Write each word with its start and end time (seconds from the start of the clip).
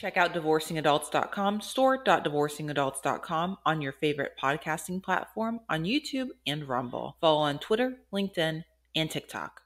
Check 0.00 0.16
out 0.16 0.32
divorcingadults.com, 0.32 1.60
store.divorcingadults.com 1.60 3.58
on 3.66 3.82
your 3.82 3.92
favorite 3.92 4.32
podcasting 4.42 5.02
platform 5.02 5.60
on 5.68 5.84
YouTube 5.84 6.28
and 6.46 6.66
Rumble. 6.66 7.18
Follow 7.20 7.40
on 7.40 7.58
Twitter, 7.58 7.98
LinkedIn, 8.10 8.64
and 8.96 9.10
TikTok. 9.10 9.60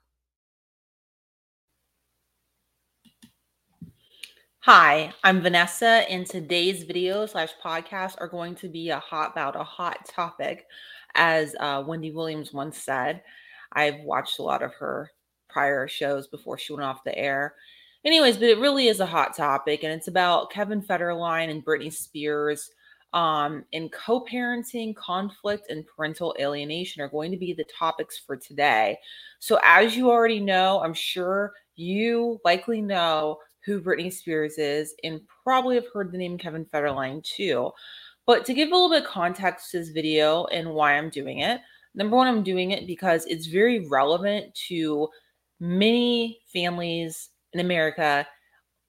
Hi, 4.62 5.12
I'm 5.22 5.40
Vanessa, 5.40 6.04
and 6.10 6.26
today's 6.26 6.82
video 6.82 7.26
slash 7.26 7.50
podcast 7.64 8.16
are 8.18 8.26
going 8.26 8.56
to 8.56 8.68
be 8.68 8.90
a 8.90 8.98
hot 8.98 9.30
about 9.30 9.54
a 9.54 9.62
hot 9.62 10.04
topic. 10.08 10.66
As 11.14 11.54
uh, 11.60 11.84
Wendy 11.86 12.10
Williams 12.10 12.52
once 12.52 12.76
said, 12.78 13.22
I've 13.72 14.00
watched 14.00 14.40
a 14.40 14.42
lot 14.42 14.64
of 14.64 14.74
her 14.80 15.12
prior 15.48 15.86
shows 15.86 16.26
before 16.26 16.58
she 16.58 16.72
went 16.72 16.82
off 16.82 17.04
the 17.04 17.16
air. 17.16 17.54
Anyways, 18.04 18.36
but 18.36 18.48
it 18.48 18.58
really 18.58 18.88
is 18.88 19.00
a 19.00 19.06
hot 19.06 19.34
topic, 19.34 19.82
and 19.82 19.92
it's 19.92 20.08
about 20.08 20.50
Kevin 20.50 20.82
Federline 20.82 21.50
and 21.50 21.64
Britney 21.64 21.92
Spears. 21.92 22.70
Um, 23.14 23.64
and 23.72 23.92
co 23.92 24.24
parenting, 24.24 24.94
conflict, 24.96 25.70
and 25.70 25.86
parental 25.86 26.34
alienation 26.38 27.00
are 27.00 27.08
going 27.08 27.30
to 27.30 27.36
be 27.36 27.52
the 27.52 27.64
topics 27.64 28.18
for 28.18 28.36
today. 28.36 28.98
So, 29.38 29.58
as 29.62 29.96
you 29.96 30.10
already 30.10 30.40
know, 30.40 30.80
I'm 30.82 30.94
sure 30.94 31.52
you 31.76 32.40
likely 32.44 32.82
know 32.82 33.38
who 33.64 33.80
Britney 33.80 34.12
Spears 34.12 34.58
is 34.58 34.94
and 35.04 35.20
probably 35.42 35.76
have 35.76 35.86
heard 35.94 36.12
the 36.12 36.18
name 36.18 36.36
Kevin 36.36 36.66
Federline 36.66 37.22
too. 37.22 37.70
But 38.26 38.44
to 38.46 38.54
give 38.54 38.70
a 38.70 38.72
little 38.72 38.90
bit 38.90 39.04
of 39.04 39.08
context 39.08 39.70
to 39.70 39.78
this 39.78 39.90
video 39.90 40.46
and 40.46 40.70
why 40.70 40.98
I'm 40.98 41.08
doing 41.08 41.38
it, 41.38 41.60
number 41.94 42.16
one, 42.16 42.26
I'm 42.26 42.42
doing 42.42 42.72
it 42.72 42.86
because 42.86 43.24
it's 43.26 43.46
very 43.46 43.88
relevant 43.88 44.54
to 44.68 45.08
many 45.60 46.40
families 46.52 47.30
in 47.54 47.60
America 47.60 48.26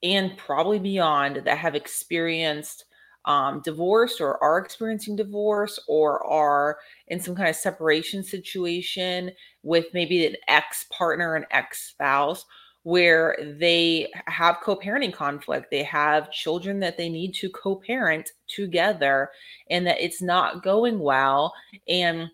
and 0.04 0.38
probably 0.38 0.80
beyond 0.80 1.38
that 1.46 1.58
have 1.58 1.76
experienced 1.76 2.86
um, 3.26 3.62
divorce 3.64 4.22
or 4.22 4.42
are 4.44 4.60
experiencing 4.60 5.16
divorce 5.16 5.80
or 5.88 6.26
are 6.26 6.78
in 7.08 7.20
some 7.20 7.36
kind 7.36 7.50
of 7.50 7.56
separation 7.56 8.24
situation 8.24 9.32
with 9.64 9.86
maybe 9.94 10.26
an 10.26 10.36
ex 10.48 10.86
partner, 10.92 11.36
an 11.36 11.46
ex 11.52 11.90
spouse, 11.90 12.46
where 12.84 13.36
they 13.60 14.12
have 14.28 14.60
co 14.62 14.76
parenting 14.76 15.14
conflict. 15.14 15.72
They 15.72 15.84
have 15.84 16.32
children 16.32 16.80
that 16.82 16.98
they 16.98 17.10
need 17.10 17.34
to 17.36 17.50
co 17.50 17.78
parent 17.78 18.30
together 18.48 19.32
and 19.72 19.88
that 19.88 20.04
it's 20.04 20.22
not 20.22 20.64
going 20.64 21.00
well. 21.00 21.52
And 21.88 22.30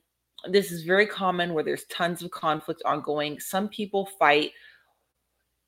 this 0.49 0.71
is 0.71 0.83
very 0.83 1.05
common 1.05 1.53
where 1.53 1.63
there's 1.63 1.85
tons 1.85 2.21
of 2.21 2.31
conflict 2.31 2.81
ongoing. 2.83 3.39
Some 3.39 3.69
people 3.69 4.09
fight 4.19 4.51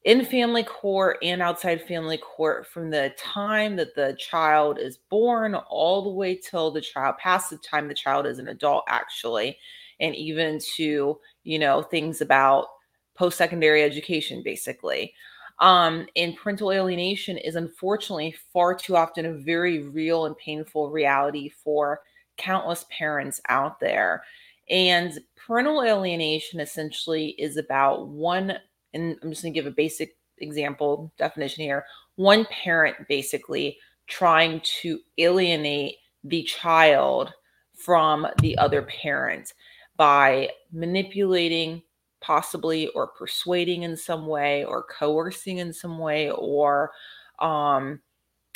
in 0.04 0.26
family 0.26 0.64
court 0.64 1.18
and 1.22 1.42
outside 1.42 1.82
family 1.82 2.18
court 2.18 2.68
from 2.68 2.90
the 2.90 3.14
time 3.18 3.76
that 3.78 3.96
the 3.96 4.16
child 4.20 4.78
is 4.80 4.98
born 5.10 5.56
all 5.56 6.04
the 6.04 6.10
way 6.10 6.36
till 6.36 6.72
the 6.72 6.82
child 6.82 7.16
past 7.18 7.50
the 7.50 7.58
time 7.58 7.88
the 7.88 7.94
child 7.94 8.26
is 8.26 8.40
an 8.40 8.50
adult 8.50 8.84
actually 8.88 9.58
and 10.00 10.16
even 10.16 10.60
to 10.76 11.18
you 11.44 11.60
know 11.60 11.82
things 11.82 12.22
about 12.22 12.68
post-secondary 13.16 13.84
education 13.84 14.42
basically. 14.44 15.14
Um, 15.60 16.08
and 16.16 16.36
parental 16.36 16.72
alienation 16.72 17.38
is 17.38 17.56
unfortunately 17.56 18.36
far 18.52 18.76
too 18.76 18.98
often 18.98 19.26
a 19.26 19.34
very 19.34 19.84
real 19.88 20.26
and 20.26 20.36
painful 20.38 20.90
reality 20.90 21.50
for 21.50 22.02
countless 22.38 22.86
parents 22.90 23.40
out 23.50 23.80
there. 23.80 24.24
And 24.70 25.20
parental 25.36 25.84
alienation 25.84 26.60
essentially 26.60 27.30
is 27.38 27.58
about 27.58 28.08
one 28.08 28.58
and 28.94 29.18
I'm 29.22 29.30
just 29.30 29.42
going 29.42 29.54
to 29.54 29.60
give 29.60 29.68
a 29.68 29.76
basic 29.76 30.16
example 30.40 31.12
definition 31.18 31.64
here. 31.64 31.86
One 32.16 32.46
parent 32.46 32.96
basically 33.08 33.78
trying 34.08 34.62
to 34.82 35.00
alienate 35.18 35.96
the 36.24 36.44
child 36.44 37.34
from 37.76 38.28
the 38.42 38.58
other 38.58 38.84
parent 38.84 39.54
by 39.98 40.50
manipulating 40.72 41.82
possibly 42.22 42.88
or 42.90 43.08
persuading 43.08 43.84
in 43.84 43.98
some 43.98 44.26
way 44.26 44.64
or 44.64 44.84
coercing 44.84 45.58
in 45.58 45.74
some 45.74 45.98
way 45.98 46.32
or 46.32 46.92
um 47.40 48.00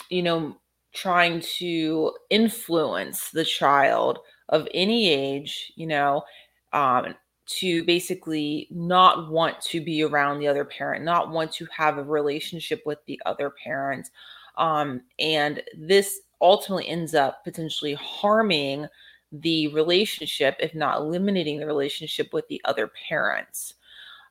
you 0.10 0.24
know 0.24 0.56
trying 0.94 1.42
to 1.42 2.14
influence 2.30 3.30
the 3.32 3.44
child 3.44 4.20
of 4.50 4.68
any 4.74 5.10
age 5.10 5.74
you 5.76 5.86
know 5.86 6.24
um 6.72 7.14
to 7.48 7.84
basically 7.86 8.68
not 8.72 9.32
want 9.32 9.60
to 9.62 9.82
be 9.82 10.04
around 10.04 10.40
the 10.40 10.48
other 10.48 10.66
parent, 10.66 11.04
not 11.04 11.32
want 11.32 11.52
to 11.54 11.68
have 11.76 11.98
a 11.98 12.04
relationship 12.04 12.82
with 12.86 13.00
the 13.06 13.20
other 13.26 13.52
parent. 13.64 14.10
Um, 14.58 15.02
and 15.20 15.64
this 15.78 16.20
ultimately 16.42 16.88
ends 16.88 17.16
up 17.16 17.44
potentially 17.44 17.94
harming 17.94 18.88
the 19.32 19.68
relationship, 19.70 20.56
if 20.60 20.76
not 20.76 21.00
eliminating 21.00 21.60
the 21.60 21.66
relationship 21.66 22.34
with 22.34 22.48
the 22.48 22.62
other 22.66 22.92
parents. 23.08 23.74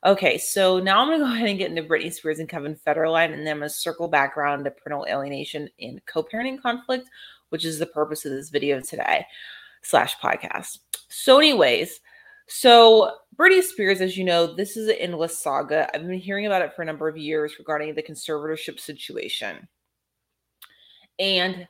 Okay, 0.05 0.37
so 0.37 0.79
now 0.79 1.01
I'm 1.01 1.07
going 1.07 1.19
to 1.19 1.25
go 1.25 1.33
ahead 1.33 1.49
and 1.49 1.57
get 1.57 1.69
into 1.69 1.83
Britney 1.83 2.13
Spears 2.13 2.39
and 2.39 2.49
Kevin 2.49 2.75
Federline, 2.75 3.33
and 3.33 3.45
then 3.45 3.53
I'm 3.53 3.59
going 3.59 3.69
to 3.69 3.75
circle 3.75 4.07
back 4.07 4.37
around 4.37 4.63
to 4.63 4.71
parental 4.71 5.07
alienation 5.09 5.69
and 5.79 6.05
co 6.05 6.23
parenting 6.23 6.61
conflict, 6.61 7.09
which 7.49 7.65
is 7.65 7.79
the 7.79 7.85
purpose 7.87 8.25
of 8.25 8.31
this 8.31 8.49
video 8.49 8.79
today 8.79 9.25
slash 9.81 10.17
podcast. 10.19 10.79
So, 11.09 11.39
anyways, 11.39 11.99
so, 12.47 13.11
Britney 13.35 13.61
Spears, 13.61 14.01
as 14.01 14.17
you 14.17 14.23
know, 14.23 14.55
this 14.55 14.77
is 14.77 14.87
an 14.87 14.95
endless 14.95 15.37
saga. 15.37 15.89
I've 15.93 16.07
been 16.07 16.17
hearing 16.17 16.45
about 16.45 16.61
it 16.61 16.73
for 16.73 16.81
a 16.81 16.85
number 16.85 17.07
of 17.07 17.17
years 17.17 17.59
regarding 17.59 17.93
the 17.93 18.03
conservatorship 18.03 18.79
situation 18.79 19.67
and 21.19 21.67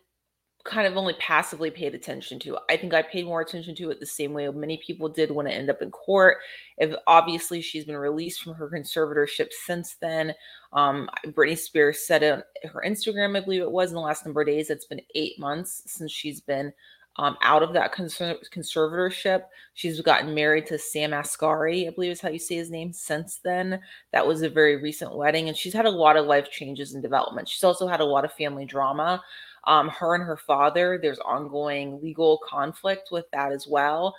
kind 0.67 0.85
of 0.85 0.97
only 0.97 1.13
passively 1.13 1.71
paid 1.71 1.95
attention 1.95 2.37
to. 2.39 2.57
I 2.69 2.77
think 2.77 2.93
I 2.93 3.01
paid 3.01 3.25
more 3.25 3.41
attention 3.41 3.73
to 3.75 3.89
it 3.89 3.99
the 3.99 4.05
same 4.05 4.33
way 4.33 4.47
many 4.49 4.77
people 4.85 5.07
did 5.07 5.31
when 5.31 5.47
it 5.47 5.51
ended 5.51 5.69
up 5.69 5.81
in 5.81 5.89
court. 5.91 6.37
If 6.77 6.93
obviously 7.07 7.61
she's 7.61 7.85
been 7.85 7.97
released 7.97 8.43
from 8.43 8.53
her 8.55 8.69
conservatorship 8.69 9.47
since 9.65 9.95
then. 10.01 10.33
Um, 10.73 11.09
Britney 11.27 11.57
Spears 11.57 12.05
said 12.05 12.23
on 12.23 12.43
her 12.69 12.83
Instagram, 12.85 13.37
I 13.37 13.39
believe 13.39 13.61
it 13.61 13.71
was 13.71 13.89
in 13.89 13.95
the 13.95 14.01
last 14.01 14.25
number 14.25 14.41
of 14.41 14.47
days, 14.47 14.69
it's 14.69 14.85
been 14.85 15.01
eight 15.15 15.39
months 15.39 15.83
since 15.87 16.11
she's 16.11 16.41
been 16.41 16.73
um, 17.17 17.35
out 17.41 17.63
of 17.63 17.73
that 17.73 17.93
conservatorship. 17.93 19.43
She's 19.73 20.01
gotten 20.01 20.33
married 20.33 20.67
to 20.67 20.77
Sam 20.77 21.11
Asghari, 21.11 21.87
I 21.87 21.91
believe 21.91 22.11
is 22.11 22.21
how 22.21 22.29
you 22.29 22.39
say 22.39 22.55
his 22.55 22.69
name, 22.69 22.93
since 22.93 23.39
then. 23.43 23.79
That 24.11 24.25
was 24.25 24.41
a 24.43 24.49
very 24.49 24.81
recent 24.81 25.15
wedding. 25.15 25.47
And 25.47 25.57
she's 25.57 25.73
had 25.73 25.85
a 25.85 25.91
lot 25.91 26.17
of 26.17 26.27
life 26.27 26.51
changes 26.51 26.93
and 26.93 27.01
development. 27.01 27.49
She's 27.49 27.63
also 27.63 27.87
had 27.87 28.01
a 28.01 28.05
lot 28.05 28.25
of 28.25 28.33
family 28.33 28.65
drama. 28.65 29.23
Um, 29.65 29.89
her 29.89 30.15
and 30.15 30.23
her 30.23 30.37
father, 30.37 30.99
there's 31.01 31.19
ongoing 31.19 31.99
legal 32.01 32.39
conflict 32.47 33.09
with 33.11 33.25
that 33.33 33.51
as 33.51 33.67
well. 33.67 34.15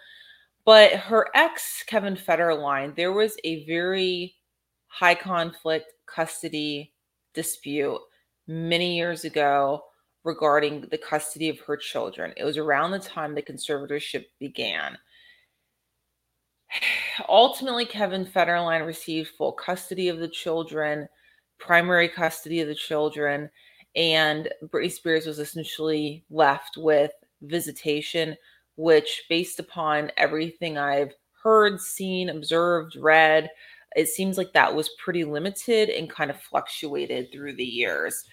But 0.65 0.93
her 0.93 1.29
ex, 1.35 1.83
Kevin 1.87 2.17
Federline, 2.17 2.95
there 2.95 3.13
was 3.13 3.37
a 3.45 3.65
very 3.65 4.35
high 4.89 5.15
conflict 5.15 5.93
custody 6.07 6.93
dispute 7.33 8.01
many 8.47 8.97
years 8.97 9.25
ago 9.25 9.85
regarding 10.25 10.83
the 10.91 10.99
custody 10.99 11.49
of 11.49 11.59
her 11.61 11.77
children. 11.77 12.33
It 12.37 12.45
was 12.45 12.59
around 12.59 12.91
the 12.91 12.99
time 12.99 13.35
the 13.35 13.43
conservatorship 13.43 14.25
began. 14.39 14.99
Ultimately, 17.29 17.85
Kevin 17.85 18.27
Federline 18.27 18.87
received 18.87 19.31
full 19.37 19.53
custody 19.53 20.09
of 20.09 20.19
the 20.19 20.29
children, 20.29 21.09
primary 21.59 22.09
custody 22.09 22.61
of 22.61 22.69
the 22.69 22.75
children, 22.75 23.51
and 23.97 24.49
Britney 24.67 24.93
Spears 24.93 25.27
was 25.27 25.39
essentially 25.39 26.25
left 26.31 26.77
with 26.77 27.13
visitation, 27.43 28.37
which, 28.77 29.25
based 29.29 29.59
upon 29.59 30.13
everything 30.17 30.79
I've 30.79 31.13
heard, 31.43 31.81
seen, 31.81 32.29
observed, 32.29 32.97
read, 32.97 33.51
it 33.97 34.09
seems 34.09 34.37
like 34.37 34.53
that 34.53 34.75
was 34.75 34.91
pretty 35.03 35.25
limited 35.25 35.89
and 35.89 36.11
kind 36.11 36.31
of 36.31 36.41
fluctuated 36.41 37.33
through 37.33 37.57
the 37.57 37.65
years. 37.65 38.25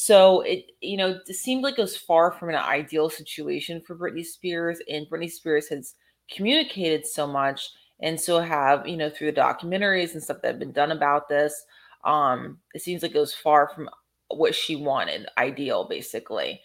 So 0.00 0.42
it, 0.42 0.66
you 0.80 0.96
know, 0.96 1.18
it 1.26 1.34
seemed 1.34 1.64
like 1.64 1.76
it 1.76 1.82
was 1.82 1.96
far 1.96 2.30
from 2.30 2.50
an 2.50 2.54
ideal 2.54 3.10
situation 3.10 3.82
for 3.84 3.96
Britney 3.96 4.24
Spears, 4.24 4.78
and 4.88 5.08
Britney 5.10 5.28
Spears 5.28 5.66
has 5.70 5.96
communicated 6.30 7.04
so 7.04 7.26
much, 7.26 7.68
and 8.00 8.18
so 8.18 8.38
have 8.38 8.86
you 8.86 8.96
know 8.96 9.10
through 9.10 9.32
the 9.32 9.40
documentaries 9.40 10.12
and 10.12 10.22
stuff 10.22 10.36
that 10.40 10.52
have 10.52 10.60
been 10.60 10.70
done 10.70 10.92
about 10.92 11.28
this. 11.28 11.64
Um, 12.04 12.60
it 12.74 12.82
seems 12.82 13.02
like 13.02 13.12
it 13.12 13.18
was 13.18 13.34
far 13.34 13.72
from 13.74 13.90
what 14.28 14.54
she 14.54 14.76
wanted, 14.76 15.26
ideal, 15.36 15.88
basically. 15.88 16.60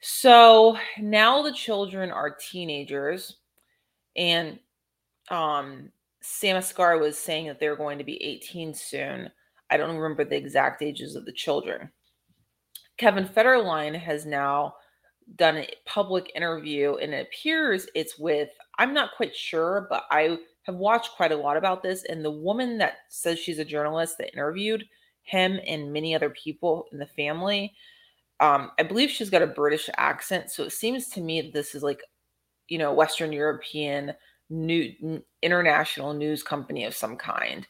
So 0.00 0.76
now 0.98 1.42
the 1.42 1.52
children 1.52 2.10
are 2.10 2.36
teenagers, 2.40 3.36
and 4.16 4.58
um, 5.30 5.92
Sam 6.22 6.56
Asghari 6.56 6.98
was 7.00 7.16
saying 7.16 7.46
that 7.46 7.60
they're 7.60 7.76
going 7.76 7.98
to 7.98 8.04
be 8.04 8.20
18 8.20 8.74
soon. 8.74 9.30
I 9.70 9.76
don't 9.76 9.96
remember 9.96 10.24
the 10.24 10.36
exact 10.36 10.82
ages 10.82 11.14
of 11.14 11.24
the 11.24 11.32
children. 11.32 11.92
Kevin 12.98 13.26
Federline 13.26 13.98
has 13.98 14.26
now 14.26 14.74
done 15.36 15.58
a 15.58 15.68
public 15.86 16.32
interview 16.34 16.96
and 16.96 17.12
it 17.12 17.26
appears 17.26 17.86
it's 17.94 18.18
with 18.18 18.48
I'm 18.78 18.94
not 18.94 19.10
quite 19.16 19.34
sure, 19.34 19.86
but 19.90 20.04
I 20.10 20.38
have 20.62 20.76
watched 20.76 21.12
quite 21.16 21.32
a 21.32 21.36
lot 21.36 21.56
about 21.56 21.82
this 21.82 22.04
and 22.04 22.24
the 22.24 22.30
woman 22.30 22.78
that 22.78 22.94
says 23.08 23.38
she's 23.38 23.58
a 23.58 23.64
journalist 23.64 24.18
that 24.18 24.32
interviewed 24.32 24.84
him 25.22 25.58
and 25.66 25.92
many 25.92 26.14
other 26.14 26.30
people 26.30 26.86
in 26.92 26.98
the 26.98 27.06
family 27.06 27.74
um, 28.40 28.70
I 28.78 28.84
believe 28.84 29.10
she's 29.10 29.30
got 29.30 29.42
a 29.42 29.46
British 29.46 29.90
accent, 29.96 30.50
so 30.50 30.62
it 30.62 30.72
seems 30.72 31.08
to 31.08 31.20
me 31.20 31.40
that 31.40 31.52
this 31.52 31.74
is 31.74 31.82
like, 31.82 32.00
you 32.68 32.78
know, 32.78 32.92
Western 32.92 33.32
European 33.32 34.12
new 34.50 35.22
international 35.42 36.14
news 36.14 36.42
company 36.42 36.84
of 36.84 36.94
some 36.94 37.16
kind. 37.16 37.66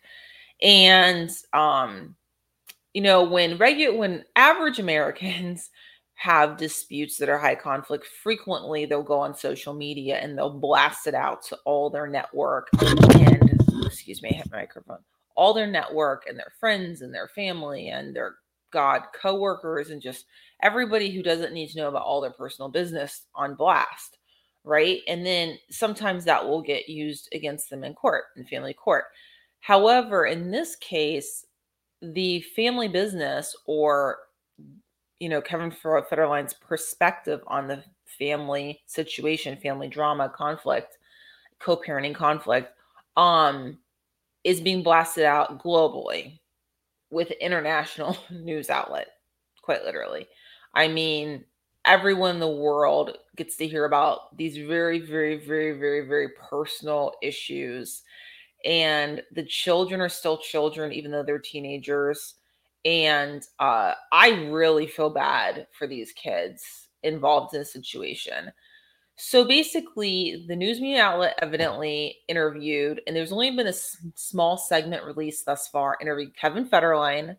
And 0.61 1.31
um, 1.53 2.17
you 2.95 3.03
know, 3.03 3.23
when 3.23 3.59
regular 3.59 3.97
when 3.97 4.25
average 4.37 4.79
Americans 4.79 5.71
have 6.15 6.57
disputes 6.57 7.17
that 7.19 7.29
are 7.29 7.39
high 7.39 7.55
conflict, 7.55 8.05
frequently 8.05 8.85
they'll 8.85 9.03
go 9.03 9.21
on 9.21 9.37
social 9.37 9.73
media 9.73 10.17
and 10.17 10.37
they'll 10.37 10.59
blast 10.59 11.07
it 11.07 11.15
out 11.15 11.45
to 11.45 11.57
all 11.65 11.91
their 11.91 12.09
network 12.09 12.69
and 12.81 12.99
excuse 13.87 14.23
me, 14.23 14.31
I 14.31 14.37
hit 14.37 14.51
my 14.51 14.59
microphone, 14.59 14.99
all 15.37 15.55
their 15.55 15.67
network 15.67 16.25
and 16.29 16.39
their 16.39 16.53
friends 16.59 17.03
and 17.03 17.15
their 17.15 17.29
family 17.29 17.89
and 17.89 18.15
their 18.15 18.37
God 18.73 19.03
coworkers 19.21 19.91
and 19.91 20.03
just 20.03 20.27
everybody 20.63 21.11
who 21.11 21.23
doesn't 21.23 21.53
need 21.53 21.69
to 21.71 21.79
know 21.79 21.89
about 21.89 22.03
all 22.05 22.21
their 22.21 22.31
personal 22.31 22.69
business 22.69 23.27
on 23.35 23.55
blast, 23.55 24.19
right? 24.65 25.01
And 25.09 25.25
then 25.25 25.59
sometimes 25.71 26.25
that 26.25 26.45
will 26.45 26.63
get 26.63 26.89
used 26.89 27.29
against 27.33 27.71
them 27.71 27.85
in 27.85 27.95
court, 27.95 28.25
in 28.37 28.45
family 28.47 28.75
court. 28.75 29.05
However, 29.61 30.27
in 30.27 30.51
this 30.51 30.77
case, 30.77 31.45
the 32.03 32.41
family 32.41 32.89
business 32.89 33.55
or 33.67 34.19
you 35.21 35.29
know 35.29 35.41
Kevin 35.41 35.71
Federline's 35.71 36.55
perspective 36.55 37.41
on 37.47 37.69
the 37.69 37.83
family 38.19 38.81
situation, 38.87 39.57
family 39.59 39.89
drama, 39.89 40.29
conflict, 40.35 40.99
co-parenting 41.61 42.15
conflict, 42.15 42.73
um, 43.17 43.79
is 44.45 44.61
being 44.61 44.83
blasted 44.83 45.25
out 45.25 45.63
globally 45.63 46.39
with 47.11 47.31
international 47.33 48.17
news 48.31 48.71
outlet, 48.71 49.09
quite 49.63 49.85
literally. 49.85 50.27
I 50.75 50.89
mean, 50.89 51.45
everyone 51.85 52.33
in 52.35 52.41
the 52.41 52.49
world 52.49 53.17
gets 53.37 53.57
to 53.57 53.67
hear 53.67 53.85
about 53.85 54.37
these 54.37 54.57
very, 54.59 55.01
very, 55.01 55.37
very, 55.37 55.79
very, 55.79 56.07
very 56.07 56.29
personal 56.31 57.13
issues. 57.23 58.03
And 58.65 59.23
the 59.33 59.45
children 59.45 60.01
are 60.01 60.09
still 60.09 60.39
children, 60.39 60.93
even 60.93 61.11
though 61.11 61.23
they're 61.23 61.39
teenagers. 61.39 62.35
And 62.85 63.43
uh, 63.59 63.95
I 64.13 64.47
really 64.51 64.87
feel 64.87 65.11
bad 65.11 65.67
for 65.77 65.87
these 65.87 66.13
kids 66.13 66.89
involved 67.03 67.55
in 67.55 67.61
the 67.61 67.65
situation. 67.67 68.53
So 69.17 69.45
basically, 69.47 70.45
the 70.49 70.57
news 70.57 70.81
media 70.81 71.03
outlet 71.03 71.39
evidently 71.43 72.19
interviewed, 72.29 73.01
and 73.07 73.17
there's 73.17 73.33
only 73.33 73.51
been 73.51 73.67
a 73.67 73.71
s- 73.71 73.97
small 74.15 74.57
segment 74.57 75.05
released 75.05 75.45
thus 75.45 75.69
far, 75.69 75.99
interviewed 76.01 76.37
Kevin 76.37 76.69
Federline. 76.69 77.37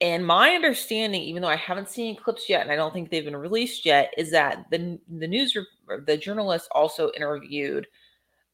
And 0.00 0.26
my 0.26 0.50
understanding, 0.50 1.22
even 1.22 1.42
though 1.42 1.48
I 1.48 1.56
haven't 1.56 1.88
seen 1.88 2.16
clips 2.16 2.48
yet, 2.48 2.62
and 2.62 2.70
I 2.70 2.76
don't 2.76 2.92
think 2.92 3.10
they've 3.10 3.24
been 3.24 3.36
released 3.36 3.86
yet, 3.86 4.12
is 4.18 4.30
that 4.32 4.66
the 4.70 4.98
the 5.08 5.26
news 5.28 5.56
the 6.06 6.16
journalist 6.16 6.68
also 6.72 7.10
interviewed 7.16 7.86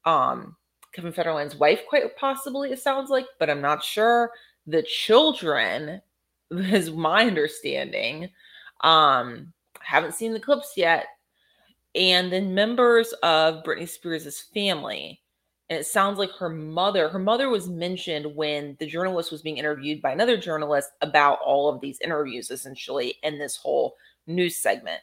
um, 0.05 0.55
Kevin 0.93 1.13
Federline's 1.13 1.55
wife, 1.55 1.81
quite 1.87 2.15
possibly. 2.17 2.71
It 2.71 2.79
sounds 2.79 3.09
like, 3.09 3.25
but 3.39 3.49
I'm 3.49 3.61
not 3.61 3.83
sure. 3.83 4.31
The 4.67 4.83
children 4.83 6.01
is 6.51 6.91
my 6.91 7.25
understanding. 7.25 8.29
Um, 8.81 9.53
haven't 9.81 10.15
seen 10.15 10.33
the 10.33 10.39
clips 10.39 10.73
yet, 10.75 11.05
and 11.95 12.31
then 12.31 12.53
members 12.53 13.13
of 13.23 13.63
Britney 13.63 13.87
Spears' 13.87 14.41
family. 14.53 15.21
And 15.69 15.79
it 15.79 15.85
sounds 15.85 16.19
like 16.19 16.31
her 16.31 16.49
mother, 16.49 17.07
her 17.07 17.19
mother 17.19 17.49
was 17.49 17.69
mentioned 17.69 18.35
when 18.35 18.75
the 18.79 18.85
journalist 18.85 19.31
was 19.31 19.41
being 19.41 19.57
interviewed 19.57 20.01
by 20.01 20.11
another 20.11 20.35
journalist 20.35 20.89
about 20.99 21.39
all 21.45 21.69
of 21.69 21.79
these 21.79 21.99
interviews, 22.01 22.51
essentially, 22.51 23.15
in 23.23 23.39
this 23.39 23.55
whole 23.55 23.95
news 24.27 24.57
segment. 24.57 24.99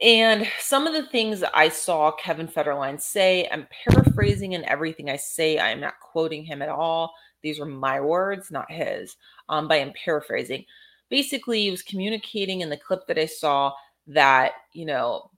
And 0.00 0.46
some 0.58 0.86
of 0.86 0.94
the 0.94 1.06
things 1.10 1.40
that 1.40 1.54
I 1.54 1.68
saw 1.68 2.10
Kevin 2.12 2.48
Federline 2.48 3.00
say, 3.00 3.48
I'm 3.52 3.68
paraphrasing 3.84 4.52
in 4.52 4.64
everything 4.64 5.10
I 5.10 5.16
say. 5.16 5.58
I 5.58 5.70
am 5.70 5.80
not 5.80 6.00
quoting 6.00 6.42
him 6.44 6.62
at 6.62 6.70
all. 6.70 7.12
These 7.42 7.60
are 7.60 7.66
my 7.66 8.00
words, 8.00 8.50
not 8.50 8.70
his, 8.70 9.16
um, 9.48 9.68
but 9.68 9.80
I'm 9.80 9.92
paraphrasing. 9.92 10.64
Basically, 11.10 11.62
he 11.62 11.70
was 11.70 11.82
communicating 11.82 12.60
in 12.60 12.70
the 12.70 12.76
clip 12.76 13.06
that 13.08 13.18
I 13.18 13.26
saw 13.26 13.72
that, 14.06 14.52
you 14.72 14.86
know, 14.86 15.30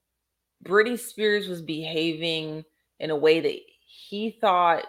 Britney 0.65 0.99
Spears 0.99 1.49
was 1.49 1.62
behaving 1.62 2.65
in 3.00 3.11
a 3.11 3.17
way 3.17 3.41
that 3.41 3.58
he 3.87 4.38
thought 4.41 4.85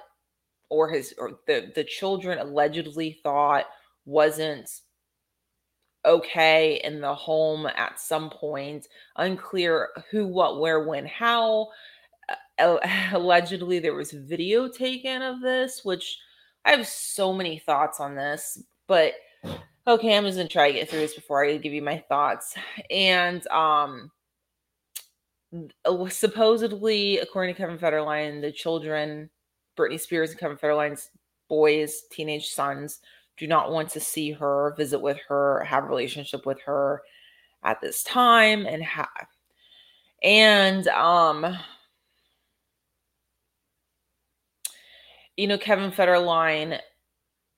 or 0.69 0.89
his 0.89 1.13
or 1.17 1.39
the 1.47 1.71
the 1.75 1.83
children 1.83 2.39
allegedly 2.39 3.19
thought 3.23 3.65
wasn't 4.05 4.69
okay 6.05 6.81
in 6.83 7.01
the 7.01 7.13
home 7.13 7.65
at 7.65 7.99
some 7.99 8.29
point 8.29 8.87
unclear 9.17 9.89
who 10.11 10.27
what 10.27 10.59
where 10.59 10.83
when 10.83 11.05
how 11.05 11.69
allegedly 13.11 13.79
there 13.79 13.93
was 13.93 14.11
video 14.11 14.67
taken 14.67 15.21
of 15.21 15.41
this 15.41 15.81
which 15.83 16.19
i 16.65 16.71
have 16.71 16.87
so 16.87 17.33
many 17.33 17.57
thoughts 17.57 17.99
on 17.99 18.15
this 18.15 18.61
but 18.87 19.13
okay 19.87 20.15
i'm 20.15 20.25
just 20.25 20.37
gonna 20.37 20.47
try 20.47 20.71
to 20.71 20.77
get 20.77 20.89
through 20.89 20.99
this 20.99 21.15
before 21.15 21.45
i 21.45 21.57
give 21.57 21.73
you 21.73 21.81
my 21.81 21.97
thoughts. 22.09 22.55
And 22.89 23.45
um 23.47 24.11
uh, 25.85 26.09
supposedly, 26.09 27.19
according 27.19 27.53
to 27.53 27.57
Kevin 27.57 27.77
Federline, 27.77 28.41
the 28.41 28.51
children, 28.51 29.29
Britney 29.77 29.99
Spears 29.99 30.31
and 30.31 30.39
Kevin 30.39 30.57
Federline's 30.57 31.09
boys, 31.47 32.03
teenage 32.11 32.49
sons, 32.49 32.99
do 33.37 33.47
not 33.47 33.71
want 33.71 33.89
to 33.89 33.99
see 33.99 34.31
her, 34.31 34.73
visit 34.77 34.99
with 34.99 35.17
her, 35.27 35.63
have 35.63 35.83
a 35.85 35.87
relationship 35.87 36.45
with 36.45 36.61
her 36.61 37.01
at 37.63 37.81
this 37.81 38.03
time, 38.03 38.65
and 38.65 38.83
have. 38.83 39.27
And 40.21 40.87
um, 40.89 41.57
you 45.35 45.47
know, 45.47 45.57
Kevin 45.57 45.91
Federline, 45.91 46.79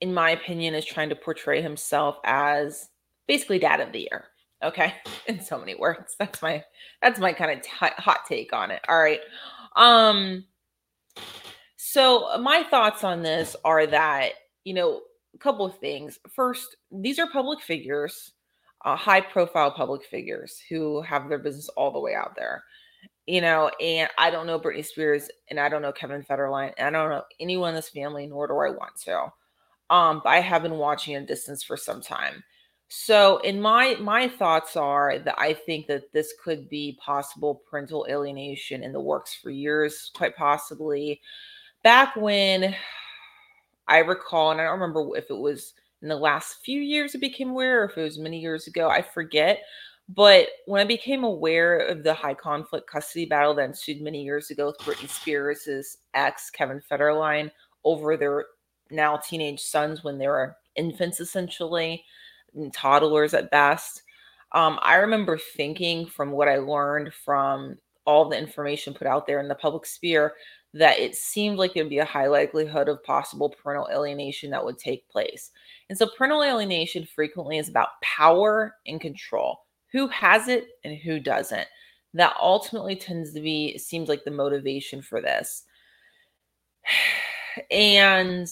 in 0.01 0.13
my 0.13 0.31
opinion, 0.31 0.73
is 0.73 0.85
trying 0.85 1.09
to 1.09 1.15
portray 1.15 1.61
himself 1.61 2.17
as 2.23 2.89
basically 3.27 3.59
dad 3.59 3.81
of 3.81 3.91
the 3.91 4.01
year. 4.01 4.25
Okay, 4.63 4.93
in 5.27 5.41
so 5.41 5.59
many 5.59 5.75
words. 5.75 6.15
That's 6.17 6.41
my 6.41 6.63
that's 7.01 7.19
my 7.19 7.33
kind 7.33 7.51
of 7.51 7.61
t- 7.61 7.69
hot 7.71 8.21
take 8.27 8.53
on 8.53 8.71
it. 8.71 8.81
All 8.87 8.99
right. 8.99 9.19
Um 9.75 10.45
so 11.77 12.37
my 12.41 12.63
thoughts 12.63 13.03
on 13.03 13.21
this 13.21 13.55
are 13.63 13.85
that, 13.87 14.31
you 14.63 14.73
know, 14.73 15.01
a 15.35 15.37
couple 15.39 15.65
of 15.65 15.77
things. 15.79 16.17
First, 16.33 16.77
these 16.91 17.19
are 17.19 17.27
public 17.27 17.61
figures, 17.61 18.31
uh, 18.83 18.95
high 18.95 19.21
profile 19.21 19.71
public 19.71 20.05
figures 20.05 20.61
who 20.69 21.01
have 21.01 21.29
their 21.29 21.39
business 21.39 21.69
all 21.69 21.91
the 21.91 21.99
way 21.99 22.15
out 22.15 22.35
there. 22.35 22.63
You 23.27 23.41
know, 23.41 23.69
and 23.81 24.09
I 24.17 24.29
don't 24.29 24.45
know 24.45 24.59
Britney 24.59 24.85
Spears 24.85 25.29
and 25.49 25.59
I 25.59 25.67
don't 25.67 25.81
know 25.81 25.91
Kevin 25.91 26.23
Federline 26.23 26.73
and 26.77 26.95
I 26.95 26.99
don't 26.99 27.09
know 27.09 27.23
anyone 27.39 27.69
in 27.69 27.75
this 27.75 27.89
family, 27.89 28.27
nor 28.27 28.47
do 28.47 28.53
I 28.53 28.69
want 28.69 28.95
to. 29.05 29.31
Um, 29.89 30.21
but 30.23 30.29
I 30.29 30.41
have 30.41 30.63
been 30.63 30.77
watching 30.77 31.15
a 31.15 31.25
distance 31.25 31.63
for 31.63 31.77
some 31.77 32.01
time. 32.01 32.43
So, 32.87 33.37
in 33.39 33.59
my 33.59 33.95
my 33.99 34.27
thoughts 34.27 34.75
are 34.75 35.17
that 35.17 35.35
I 35.39 35.53
think 35.53 35.87
that 35.87 36.11
this 36.13 36.33
could 36.43 36.69
be 36.69 36.99
possible 37.03 37.63
parental 37.69 38.05
alienation 38.07 38.83
in 38.83 38.93
the 38.93 38.99
works 38.99 39.33
for 39.41 39.49
years, 39.49 40.11
quite 40.15 40.35
possibly. 40.35 41.19
Back 41.83 42.15
when 42.15 42.75
I 43.87 43.99
recall, 43.99 44.51
and 44.51 44.59
I 44.59 44.65
don't 44.65 44.79
remember 44.79 45.15
if 45.15 45.29
it 45.29 45.37
was 45.37 45.73
in 46.01 46.07
the 46.09 46.15
last 46.15 46.57
few 46.63 46.81
years 46.81 47.15
I 47.15 47.19
became 47.19 47.49
aware, 47.49 47.81
or 47.81 47.85
if 47.85 47.97
it 47.97 48.01
was 48.01 48.17
many 48.19 48.39
years 48.39 48.67
ago, 48.67 48.89
I 48.89 49.01
forget. 49.01 49.59
But 50.07 50.49
when 50.67 50.81
I 50.81 50.85
became 50.85 51.23
aware 51.23 51.77
of 51.79 52.03
the 52.03 52.13
high 52.13 52.35
conflict 52.35 52.87
custody 52.87 53.25
battle 53.25 53.55
that 53.55 53.65
ensued 53.65 54.01
many 54.01 54.23
years 54.23 54.51
ago 54.51 54.67
with 54.67 54.77
Britney 54.77 55.09
Spears' 55.09 55.97
ex, 56.13 56.51
Kevin 56.51 56.81
Federline, 56.91 57.49
over 57.83 58.15
their 58.15 58.45
now 58.91 59.17
teenage 59.17 59.61
sons 59.61 60.03
when 60.03 60.17
they 60.17 60.27
were 60.27 60.55
infants, 60.75 61.19
essentially 61.19 62.03
toddlers 62.73 63.33
at 63.33 63.51
best. 63.51 64.03
Um, 64.51 64.79
I 64.81 64.95
remember 64.95 65.37
thinking 65.37 66.05
from 66.05 66.31
what 66.31 66.47
I 66.47 66.57
learned 66.57 67.13
from 67.13 67.77
all 68.05 68.29
the 68.29 68.37
information 68.37 68.93
put 68.93 69.07
out 69.07 69.25
there 69.25 69.39
in 69.39 69.47
the 69.47 69.55
public 69.55 69.85
sphere 69.85 70.33
that 70.75 70.99
it 70.99 71.15
seemed 71.15 71.57
like 71.57 71.73
there'd 71.73 71.87
be 71.87 71.99
a 71.99 72.05
high 72.05 72.27
likelihood 72.27 72.89
of 72.89 73.01
possible 73.01 73.49
parental 73.49 73.87
alienation 73.89 74.51
that 74.51 74.63
would 74.63 74.77
take 74.77 75.07
place. 75.07 75.51
And 75.89 75.97
so 75.97 76.05
parental 76.05 76.43
alienation 76.43 77.05
frequently 77.05 77.57
is 77.57 77.69
about 77.69 78.01
power 78.01 78.75
and 78.85 78.99
control. 78.99 79.59
Who 79.93 80.09
has 80.09 80.49
it 80.49 80.67
and 80.83 80.97
who 80.97 81.21
doesn't? 81.21 81.67
That 82.13 82.35
ultimately 82.41 82.97
tends 82.97 83.33
to 83.33 83.41
be 83.41 83.77
seems 83.77 84.09
like 84.09 84.25
the 84.25 84.31
motivation 84.31 85.01
for 85.01 85.21
this. 85.21 85.63
And 87.71 88.49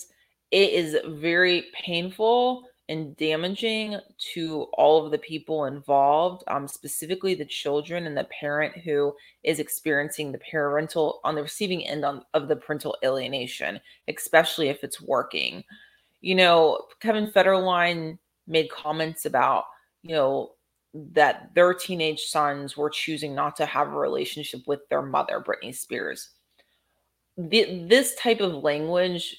it 0.51 0.69
is 0.71 0.95
very 1.05 1.65
painful 1.73 2.63
and 2.89 3.15
damaging 3.15 3.97
to 4.33 4.63
all 4.73 5.03
of 5.03 5.11
the 5.11 5.17
people 5.17 5.65
involved, 5.65 6.43
um, 6.47 6.67
specifically 6.67 7.33
the 7.33 7.45
children 7.45 8.05
and 8.05 8.17
the 8.17 8.27
parent 8.39 8.75
who 8.77 9.13
is 9.43 9.59
experiencing 9.59 10.31
the 10.31 10.39
parental 10.51 11.21
on 11.23 11.35
the 11.35 11.41
receiving 11.41 11.85
end 11.87 12.03
on, 12.03 12.23
of 12.33 12.47
the 12.47 12.55
parental 12.55 12.97
alienation, 13.03 13.79
especially 14.09 14.67
if 14.67 14.83
it's 14.83 15.01
working. 15.01 15.63
You 16.19 16.35
know, 16.35 16.85
Kevin 16.99 17.27
Federline 17.27 18.17
made 18.47 18.69
comments 18.69 19.25
about, 19.25 19.65
you 20.01 20.15
know, 20.15 20.51
that 20.93 21.55
their 21.55 21.73
teenage 21.73 22.23
sons 22.23 22.75
were 22.75 22.89
choosing 22.89 23.33
not 23.33 23.55
to 23.55 23.65
have 23.65 23.87
a 23.87 23.97
relationship 23.97 24.61
with 24.67 24.87
their 24.89 25.01
mother, 25.01 25.41
Britney 25.41 25.73
Spears. 25.73 26.29
The, 27.37 27.85
this 27.87 28.13
type 28.15 28.41
of 28.41 28.63
language 28.63 29.37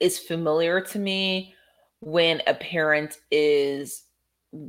is 0.00 0.18
familiar 0.18 0.80
to 0.80 0.98
me 0.98 1.54
when 2.00 2.42
a 2.46 2.54
parent 2.54 3.18
is 3.30 4.04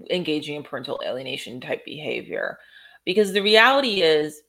engaging 0.09 0.55
in 0.55 0.63
parental 0.63 1.01
alienation 1.05 1.62
type 1.62 1.86
behavior. 1.86 2.57
Because 3.05 3.31
the 3.31 3.41
reality 3.41 4.01
is, 4.01 4.41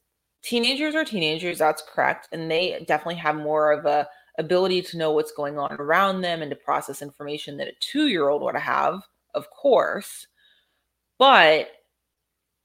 teenagers 0.43 0.95
are 0.95 1.05
teenagers, 1.05 1.59
that's 1.59 1.83
correct. 1.83 2.29
And 2.33 2.51
they 2.51 2.85
definitely 2.87 3.17
have 3.17 3.37
more 3.37 3.73
of 3.73 3.87
a 3.87 4.09
ability 4.39 4.81
to 4.81 4.97
know 4.97 5.13
what's 5.13 5.33
going 5.33 5.59
on 5.59 5.73
around 5.75 6.23
them 6.23 6.41
and 6.41 6.51
to 6.51 6.57
process 6.57 7.03
information 7.03 7.57
that 7.59 7.69
a 7.69 7.73
two 7.81 8.09
year 8.09 8.29
old 8.29 8.43
would 8.43 8.57
have, 8.57 9.03
of 9.35 9.51
course. 9.51 10.27
But 11.19 11.69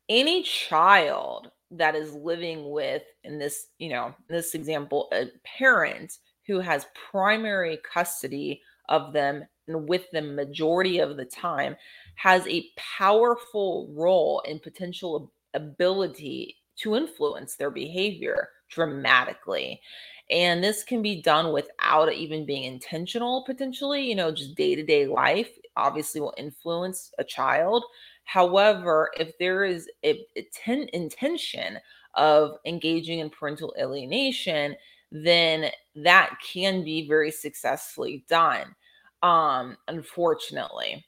any 0.07 0.43
child 0.43 1.51
that 1.71 1.95
is 1.95 2.13
living 2.13 2.71
with, 2.71 3.03
in 3.23 3.37
this, 3.37 3.67
you 3.79 3.89
know, 3.89 4.15
this 4.29 4.53
example, 4.53 5.09
a 5.11 5.25
parent 5.43 6.13
who 6.47 6.59
has 6.59 6.87
primary 7.11 7.79
custody 7.91 8.61
of 8.89 9.13
them 9.13 9.45
and 9.67 9.87
with 9.87 10.09
them 10.11 10.35
majority 10.35 10.99
of 10.99 11.17
the 11.17 11.25
time 11.25 11.75
has 12.15 12.47
a 12.47 12.69
powerful 12.77 13.89
role 13.93 14.41
in 14.45 14.59
potential 14.59 15.31
ability 15.53 16.57
to 16.77 16.95
influence 16.95 17.55
their 17.55 17.71
behavior 17.71 18.49
dramatically. 18.69 19.81
And 20.29 20.63
this 20.63 20.83
can 20.83 21.01
be 21.01 21.21
done 21.21 21.53
without 21.53 22.11
even 22.11 22.45
being 22.45 22.63
intentional, 22.63 23.43
potentially, 23.45 24.07
you 24.07 24.15
know, 24.15 24.31
just 24.31 24.55
day 24.55 24.75
to 24.75 24.83
day 24.83 25.07
life 25.07 25.49
obviously 25.77 26.21
will 26.21 26.33
influence 26.37 27.11
a 27.19 27.23
child. 27.23 27.83
However, 28.23 29.11
if 29.19 29.37
there 29.37 29.63
is 29.63 29.89
a, 30.03 30.25
a 30.35 30.47
ten, 30.53 30.87
intention 30.93 31.77
of 32.15 32.57
engaging 32.65 33.19
in 33.19 33.29
parental 33.29 33.75
alienation, 33.79 34.75
then 35.23 35.69
that 35.95 36.35
can 36.43 36.83
be 36.83 37.07
very 37.07 37.31
successfully 37.31 38.25
done, 38.27 38.75
um, 39.23 39.77
unfortunately. 39.87 41.05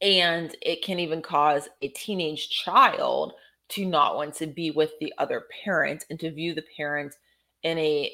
And 0.00 0.54
it 0.62 0.82
can 0.84 0.98
even 0.98 1.22
cause 1.22 1.68
a 1.80 1.88
teenage 1.88 2.48
child 2.50 3.32
to 3.70 3.86
not 3.86 4.16
want 4.16 4.34
to 4.34 4.46
be 4.46 4.70
with 4.70 4.92
the 5.00 5.12
other 5.18 5.44
parent 5.64 6.04
and 6.10 6.20
to 6.20 6.30
view 6.30 6.54
the 6.54 6.64
parent 6.76 7.14
in 7.62 7.78
a 7.78 8.12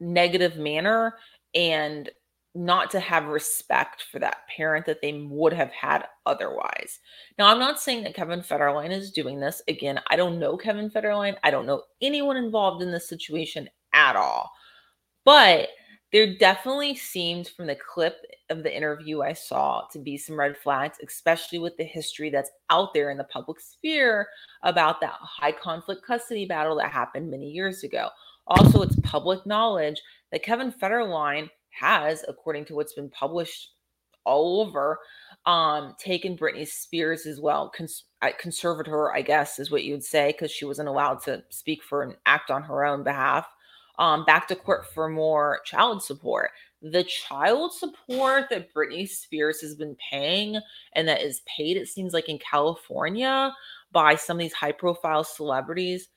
negative 0.00 0.56
manner 0.56 1.16
and 1.54 2.10
not 2.54 2.90
to 2.90 3.00
have 3.00 3.26
respect 3.26 4.04
for 4.12 4.18
that 4.18 4.46
parent 4.54 4.84
that 4.84 5.00
they 5.00 5.12
would 5.12 5.54
have 5.54 5.72
had 5.72 6.04
otherwise. 6.26 7.00
Now, 7.38 7.48
I'm 7.48 7.58
not 7.58 7.80
saying 7.80 8.04
that 8.04 8.14
Kevin 8.14 8.40
Federline 8.40 8.90
is 8.90 9.10
doing 9.10 9.40
this. 9.40 9.62
Again, 9.68 9.98
I 10.10 10.16
don't 10.16 10.38
know 10.38 10.56
Kevin 10.56 10.90
Federline. 10.90 11.36
I 11.42 11.50
don't 11.50 11.66
know 11.66 11.82
anyone 12.02 12.36
involved 12.36 12.82
in 12.82 12.90
this 12.90 13.08
situation 13.08 13.68
at 13.92 14.16
all. 14.16 14.50
But 15.24 15.68
there 16.12 16.36
definitely 16.36 16.94
seemed 16.94 17.48
from 17.48 17.66
the 17.66 17.76
clip 17.76 18.18
of 18.50 18.62
the 18.62 18.74
interview 18.74 19.22
I 19.22 19.32
saw 19.32 19.86
to 19.92 19.98
be 19.98 20.18
some 20.18 20.38
red 20.38 20.58
flags, 20.58 20.98
especially 21.02 21.58
with 21.58 21.74
the 21.78 21.84
history 21.84 22.28
that's 22.28 22.50
out 22.68 22.92
there 22.92 23.10
in 23.10 23.16
the 23.16 23.24
public 23.24 23.58
sphere 23.60 24.28
about 24.62 25.00
that 25.00 25.14
high 25.20 25.52
conflict 25.52 26.04
custody 26.06 26.44
battle 26.44 26.76
that 26.76 26.92
happened 26.92 27.30
many 27.30 27.48
years 27.48 27.82
ago. 27.82 28.10
Also, 28.46 28.82
it's 28.82 28.96
public 29.02 29.44
knowledge 29.46 30.00
that 30.32 30.42
Kevin 30.42 30.70
Federline 30.70 31.48
has, 31.70 32.24
according 32.28 32.66
to 32.66 32.74
what's 32.74 32.92
been 32.92 33.08
published 33.08 33.70
all 34.24 34.60
over, 34.60 34.98
um, 35.46 35.94
taken 35.98 36.36
Britney 36.36 36.68
Spears 36.68 37.24
as 37.24 37.40
well, 37.40 37.72
cons- 37.74 38.04
conservator, 38.38 38.90
her, 38.90 39.14
I 39.14 39.22
guess, 39.22 39.58
is 39.58 39.70
what 39.70 39.84
you 39.84 39.94
would 39.94 40.04
say, 40.04 40.32
because 40.32 40.50
she 40.50 40.66
wasn't 40.66 40.88
allowed 40.88 41.22
to 41.22 41.42
speak 41.48 41.82
for 41.82 42.02
and 42.02 42.16
act 42.26 42.50
on 42.50 42.62
her 42.62 42.84
own 42.84 43.02
behalf 43.02 43.46
um, 43.98 44.24
back 44.24 44.48
to 44.48 44.56
court 44.56 44.86
for 44.92 45.08
more 45.08 45.60
child 45.64 46.02
support. 46.02 46.50
The 46.80 47.04
child 47.04 47.72
support 47.72 48.46
that 48.50 48.74
Britney 48.74 49.08
Spears 49.08 49.60
has 49.60 49.74
been 49.74 49.96
paying 50.10 50.58
and 50.94 51.06
that 51.06 51.22
is 51.22 51.42
paid, 51.46 51.76
it 51.76 51.88
seems 51.88 52.12
like 52.12 52.28
in 52.28 52.38
California 52.38 53.54
by 53.92 54.16
some 54.16 54.36
of 54.36 54.40
these 54.40 54.52
high 54.52 54.72
profile 54.72 55.22
celebrities 55.22 56.08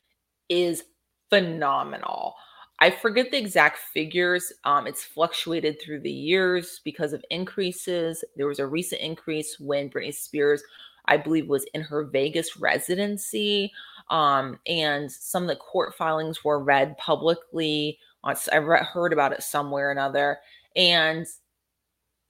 is 0.49 0.83
phenomenal. 1.29 2.35
I 2.79 2.91
forget 2.91 3.31
the 3.31 3.37
exact 3.37 3.77
figures. 3.93 4.51
Um, 4.63 4.85
it's 4.87 5.03
fluctuated 5.03 5.81
through 5.81 6.01
the 6.01 6.11
years 6.11 6.81
because 6.83 7.13
of 7.13 7.23
increases. 7.29 8.23
There 8.35 8.47
was 8.47 8.59
a 8.59 8.67
recent 8.67 9.01
increase 9.01 9.59
when 9.59 9.89
Britney 9.89 10.13
Spears, 10.13 10.61
I 11.05 11.17
believe, 11.17 11.47
was 11.47 11.65
in 11.73 11.81
her 11.81 12.03
Vegas 12.03 12.57
residency. 12.57 13.71
Um, 14.09 14.59
and 14.67 15.11
some 15.11 15.43
of 15.43 15.49
the 15.49 15.55
court 15.55 15.95
filings 15.95 16.43
were 16.43 16.63
read 16.63 16.97
publicly. 16.97 17.99
I 18.23 18.57
read, 18.57 18.83
heard 18.83 19.13
about 19.13 19.33
it 19.33 19.43
somewhere 19.43 19.89
or 19.89 19.91
another, 19.91 20.39
and 20.75 21.25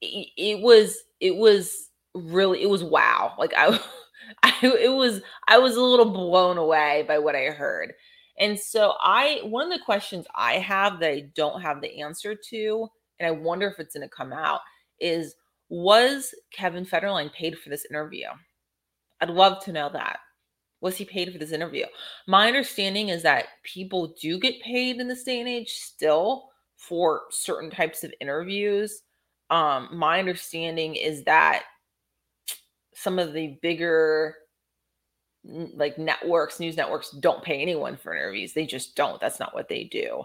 it, 0.01 0.27
it 0.37 0.61
was 0.61 0.97
it 1.19 1.35
was 1.35 1.89
really 2.13 2.61
it 2.61 2.69
was 2.69 2.83
wow. 2.83 3.33
Like 3.37 3.53
I, 3.55 3.79
I 4.43 4.53
it 4.63 4.91
was 4.93 5.21
I 5.47 5.57
was 5.57 5.75
a 5.75 5.81
little 5.81 6.11
blown 6.11 6.57
away 6.57 7.05
by 7.07 7.19
what 7.19 7.35
I 7.35 7.45
heard. 7.45 7.93
And 8.39 8.59
so 8.59 8.93
I 8.99 9.39
one 9.43 9.71
of 9.71 9.77
the 9.77 9.83
questions 9.85 10.25
I 10.35 10.55
have 10.55 10.99
that 10.99 11.11
I 11.11 11.29
don't 11.35 11.61
have 11.61 11.81
the 11.81 12.01
answer 12.01 12.35
to, 12.49 12.87
and 13.19 13.27
I 13.27 13.31
wonder 13.31 13.67
if 13.67 13.79
it's 13.79 13.95
going 13.95 14.07
to 14.07 14.15
come 14.15 14.33
out, 14.33 14.59
is 14.99 15.35
was 15.69 16.33
Kevin 16.51 16.85
Federline 16.85 17.33
paid 17.33 17.57
for 17.57 17.69
this 17.69 17.85
interview? 17.89 18.27
I'd 19.21 19.29
love 19.29 19.63
to 19.63 19.71
know 19.71 19.89
that 19.93 20.19
was 20.81 20.97
he 20.97 21.05
paid 21.05 21.31
for 21.31 21.37
this 21.39 21.51
interview? 21.51 21.85
My 22.27 22.47
understanding 22.47 23.09
is 23.09 23.23
that 23.23 23.47
people 23.63 24.15
do 24.21 24.39
get 24.39 24.61
paid 24.61 24.97
in 24.97 25.07
this 25.07 25.23
day 25.23 25.39
and 25.39 25.49
age 25.49 25.71
still 25.71 26.49
for 26.77 27.21
certain 27.31 27.69
types 27.69 28.03
of 28.03 28.13
interviews. 28.19 29.01
Um, 29.49 29.89
my 29.93 30.19
understanding 30.19 30.95
is 30.95 31.23
that 31.23 31.63
some 32.93 33.19
of 33.19 33.33
the 33.33 33.57
bigger 33.61 34.35
like 35.75 35.97
networks, 35.97 36.59
news 36.59 36.75
networks 36.75 37.11
don't 37.19 37.43
pay 37.43 37.61
anyone 37.61 37.97
for 37.97 38.15
interviews. 38.15 38.53
They 38.53 38.65
just 38.65 38.95
don't. 38.95 39.21
That's 39.21 39.39
not 39.39 39.53
what 39.53 39.69
they 39.69 39.83
do. 39.83 40.23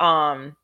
Um, 0.00 0.56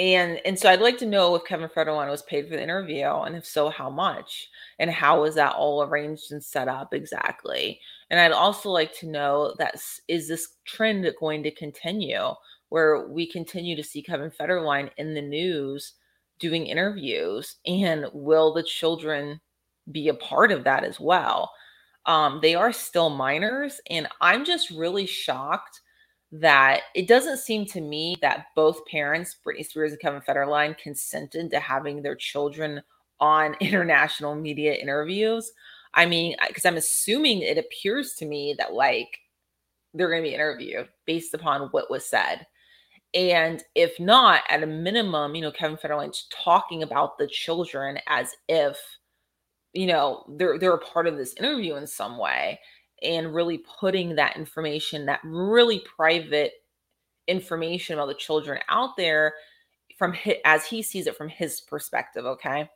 and 0.00 0.40
and 0.46 0.58
so 0.58 0.70
I'd 0.70 0.80
like 0.80 0.96
to 0.98 1.06
know 1.06 1.34
if 1.34 1.44
Kevin 1.44 1.68
Federline 1.68 2.10
was 2.10 2.22
paid 2.22 2.48
for 2.48 2.56
the 2.56 2.62
interview, 2.62 3.04
and 3.04 3.36
if 3.36 3.44
so, 3.44 3.68
how 3.68 3.90
much, 3.90 4.48
and 4.78 4.90
how 4.90 5.20
was 5.20 5.34
that 5.34 5.54
all 5.54 5.82
arranged 5.82 6.32
and 6.32 6.42
set 6.42 6.68
up 6.68 6.94
exactly? 6.94 7.78
And 8.08 8.18
I'd 8.18 8.32
also 8.32 8.70
like 8.70 8.94
to 9.00 9.06
know 9.06 9.54
that 9.58 9.74
is 10.08 10.26
this 10.26 10.56
trend 10.64 11.06
going 11.20 11.42
to 11.42 11.50
continue, 11.50 12.30
where 12.70 13.08
we 13.08 13.30
continue 13.30 13.76
to 13.76 13.84
see 13.84 14.02
Kevin 14.02 14.30
Federline 14.30 14.90
in 14.96 15.12
the 15.12 15.20
news 15.20 15.92
doing 16.38 16.66
interviews, 16.66 17.56
and 17.66 18.06
will 18.14 18.54
the 18.54 18.62
children 18.62 19.38
be 19.92 20.08
a 20.08 20.14
part 20.14 20.50
of 20.50 20.64
that 20.64 20.82
as 20.82 20.98
well? 20.98 21.52
Um, 22.06 22.38
they 22.40 22.54
are 22.54 22.72
still 22.72 23.10
minors, 23.10 23.82
and 23.90 24.08
I'm 24.22 24.46
just 24.46 24.70
really 24.70 25.04
shocked 25.04 25.82
that 26.32 26.82
it 26.94 27.08
doesn't 27.08 27.38
seem 27.38 27.66
to 27.66 27.80
me 27.80 28.16
that 28.22 28.46
both 28.54 28.86
parents, 28.86 29.36
Britney 29.44 29.66
Spears 29.66 29.92
and 29.92 30.00
Kevin 30.00 30.20
Federline, 30.20 30.78
consented 30.78 31.50
to 31.50 31.58
having 31.58 32.02
their 32.02 32.14
children 32.14 32.82
on 33.18 33.56
international 33.60 34.34
media 34.34 34.74
interviews. 34.74 35.52
I 35.94 36.06
mean, 36.06 36.36
because 36.46 36.64
I'm 36.64 36.76
assuming 36.76 37.42
it 37.42 37.58
appears 37.58 38.14
to 38.14 38.26
me 38.26 38.54
that 38.58 38.74
like 38.74 39.18
they're 39.92 40.08
going 40.08 40.22
to 40.22 40.28
be 40.28 40.34
interviewed 40.34 40.88
based 41.04 41.34
upon 41.34 41.62
what 41.70 41.90
was 41.90 42.06
said. 42.06 42.46
And 43.12 43.64
if 43.74 43.98
not, 43.98 44.42
at 44.48 44.62
a 44.62 44.68
minimum, 44.68 45.34
you 45.34 45.42
know, 45.42 45.50
Kevin 45.50 45.76
Federline's 45.76 46.28
talking 46.30 46.84
about 46.84 47.18
the 47.18 47.26
children 47.26 47.98
as 48.06 48.36
if, 48.48 48.78
you 49.72 49.86
know, 49.86 50.24
they're 50.36 50.60
they're 50.60 50.74
a 50.74 50.78
part 50.78 51.08
of 51.08 51.16
this 51.16 51.34
interview 51.34 51.74
in 51.74 51.88
some 51.88 52.18
way 52.18 52.60
and 53.02 53.34
really 53.34 53.58
putting 53.80 54.14
that 54.16 54.36
information, 54.36 55.06
that 55.06 55.20
really 55.24 55.82
private 55.96 56.52
information 57.28 57.94
about 57.94 58.08
the 58.08 58.14
children 58.14 58.60
out 58.68 58.96
there 58.96 59.34
from 59.98 60.12
his, 60.12 60.34
as 60.44 60.64
he 60.66 60.82
sees 60.82 61.06
it 61.06 61.16
from 61.16 61.28
his 61.28 61.60
perspective, 61.60 62.26
okay? 62.26 62.68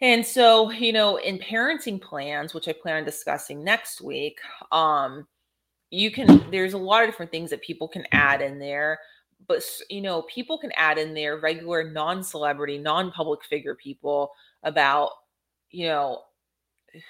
And 0.00 0.26
so, 0.26 0.70
you 0.70 0.92
know, 0.92 1.16
in 1.16 1.38
parenting 1.38 2.00
plans, 2.00 2.54
which 2.54 2.68
I 2.68 2.72
plan 2.72 2.96
on 2.98 3.04
discussing 3.04 3.62
next 3.64 4.00
week, 4.00 4.38
um 4.72 5.26
you 5.90 6.10
can 6.10 6.50
there's 6.50 6.72
a 6.72 6.78
lot 6.78 7.04
of 7.04 7.08
different 7.08 7.30
things 7.30 7.50
that 7.50 7.62
people 7.62 7.86
can 7.86 8.04
add 8.12 8.40
in 8.40 8.58
there 8.58 8.98
but 9.46 9.62
you 9.90 10.00
know 10.00 10.22
people 10.22 10.58
can 10.58 10.72
add 10.76 10.98
in 10.98 11.14
there 11.14 11.38
regular 11.38 11.90
non-celebrity 11.90 12.78
non-public 12.78 13.44
figure 13.44 13.74
people 13.74 14.30
about 14.64 15.10
you 15.70 15.86
know 15.86 16.22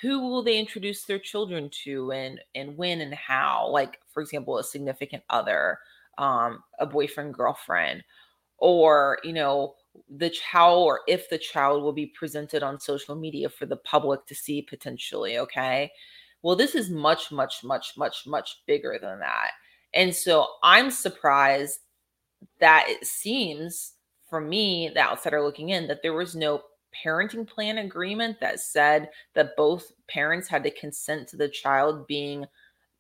who 0.01 0.21
will 0.21 0.43
they 0.43 0.59
introduce 0.59 1.05
their 1.05 1.19
children 1.19 1.69
to 1.85 2.13
and 2.13 2.41
and 2.55 2.77
when 2.77 3.01
and 3.01 3.15
how 3.15 3.69
like 3.69 3.99
for 4.13 4.23
example 4.23 4.59
a 4.59 4.65
significant 4.65 5.23
other 5.31 5.79
um 6.19 6.63
a 6.79 6.87
boyfriend 6.87 7.35
girlfriend 7.35 8.05
or 8.59 9.19
you 9.25 9.33
know 9.33 9.75
the 10.19 10.31
child 10.31 10.85
or 10.85 11.01
if 11.09 11.29
the 11.29 11.39
child 11.39 11.83
will 11.83 11.93
be 11.93 12.07
presented 12.07 12.63
on 12.63 12.81
social 12.81 13.15
media 13.15 13.49
for 13.49 13.67
the 13.67 13.77
public 13.77 14.25
to 14.27 14.35
see 14.35 14.63
potentially 14.63 15.39
okay 15.39 15.91
Well, 16.43 16.57
this 16.57 16.75
is 16.75 16.91
much, 16.91 17.31
much, 17.33 17.63
much, 17.65 17.97
much, 17.97 18.27
much 18.27 18.63
bigger 18.67 18.99
than 19.01 19.21
that. 19.21 19.53
And 19.95 20.15
so 20.15 20.47
I'm 20.63 20.91
surprised 20.91 21.81
that 22.61 22.87
it 22.89 23.07
seems 23.07 23.95
for 24.29 24.41
me, 24.41 24.91
the 24.95 25.01
outsider 25.01 25.43
looking 25.43 25.71
in, 25.71 25.87
that 25.89 26.03
there 26.03 26.15
was 26.15 26.35
no 26.35 26.63
parenting 27.05 27.49
plan 27.49 27.79
agreement 27.79 28.39
that 28.41 28.61
said 28.61 29.11
that 29.35 29.57
both 29.57 29.93
parents 30.09 30.49
had 30.49 30.63
to 30.65 30.71
consent 30.71 31.29
to 31.29 31.37
the 31.37 31.49
child 31.49 32.07
being 32.07 32.45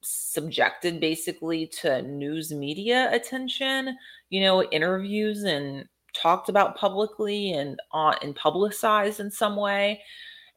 subjected 0.02 1.00
basically 1.00 1.66
to 1.66 2.02
news 2.02 2.52
media 2.52 3.08
attention, 3.12 3.96
you 4.30 4.40
know, 4.40 4.62
interviews 4.64 5.44
and 5.44 5.86
talked 6.14 6.48
about 6.48 6.76
publicly 6.76 7.52
and 7.52 7.80
on 7.92 8.16
and 8.22 8.36
publicized 8.36 9.20
in 9.20 9.30
some 9.30 9.56
way. 9.56 10.02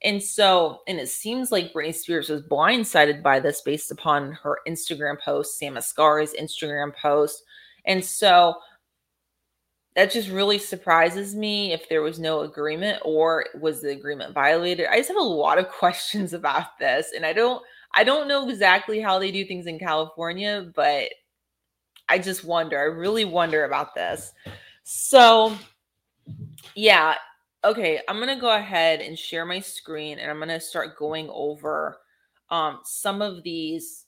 And 0.03 0.21
so, 0.21 0.81
and 0.87 0.99
it 0.99 1.09
seems 1.09 1.51
like 1.51 1.73
Britney 1.73 1.95
Spears 1.95 2.29
was 2.29 2.41
blindsided 2.41 3.23
by 3.23 3.39
this 3.39 3.61
based 3.61 3.91
upon 3.91 4.33
her 4.43 4.59
Instagram 4.67 5.19
post, 5.19 5.57
Sam 5.57 5.75
Asghari's 5.75 6.33
Instagram 6.33 6.93
post. 6.95 7.43
And 7.85 8.03
so 8.03 8.55
that 9.95 10.11
just 10.11 10.29
really 10.29 10.57
surprises 10.57 11.35
me 11.35 11.71
if 11.71 11.87
there 11.87 12.01
was 12.01 12.19
no 12.19 12.41
agreement 12.41 13.01
or 13.05 13.45
was 13.59 13.81
the 13.81 13.91
agreement 13.91 14.33
violated. 14.33 14.87
I 14.87 14.97
just 14.97 15.09
have 15.09 15.17
a 15.17 15.23
lot 15.23 15.57
of 15.57 15.69
questions 15.79 16.33
about 16.33 16.77
this. 16.79 17.11
And 17.15 17.25
I 17.25 17.33
don't 17.33 17.63
I 17.93 18.03
don't 18.03 18.27
know 18.27 18.47
exactly 18.49 18.99
how 18.99 19.19
they 19.19 19.31
do 19.31 19.45
things 19.45 19.67
in 19.67 19.79
California, 19.79 20.69
but 20.75 21.09
I 22.09 22.19
just 22.19 22.43
wonder. 22.43 22.77
I 22.77 22.83
really 22.83 23.23
wonder 23.23 23.63
about 23.63 23.95
this. 23.95 24.33
So, 24.83 25.57
yeah, 26.75 27.15
okay, 27.63 28.01
I'm 28.09 28.19
to 28.19 28.35
go 28.35 28.53
ahead 28.53 28.99
and 28.99 29.17
share 29.17 29.45
my 29.45 29.61
screen 29.61 30.19
and 30.19 30.29
I'm 30.29 30.45
to 30.49 30.59
start 30.59 30.97
going 30.97 31.29
over 31.31 31.97
um, 32.49 32.79
some 32.83 33.21
of 33.21 33.43
these 33.43 34.05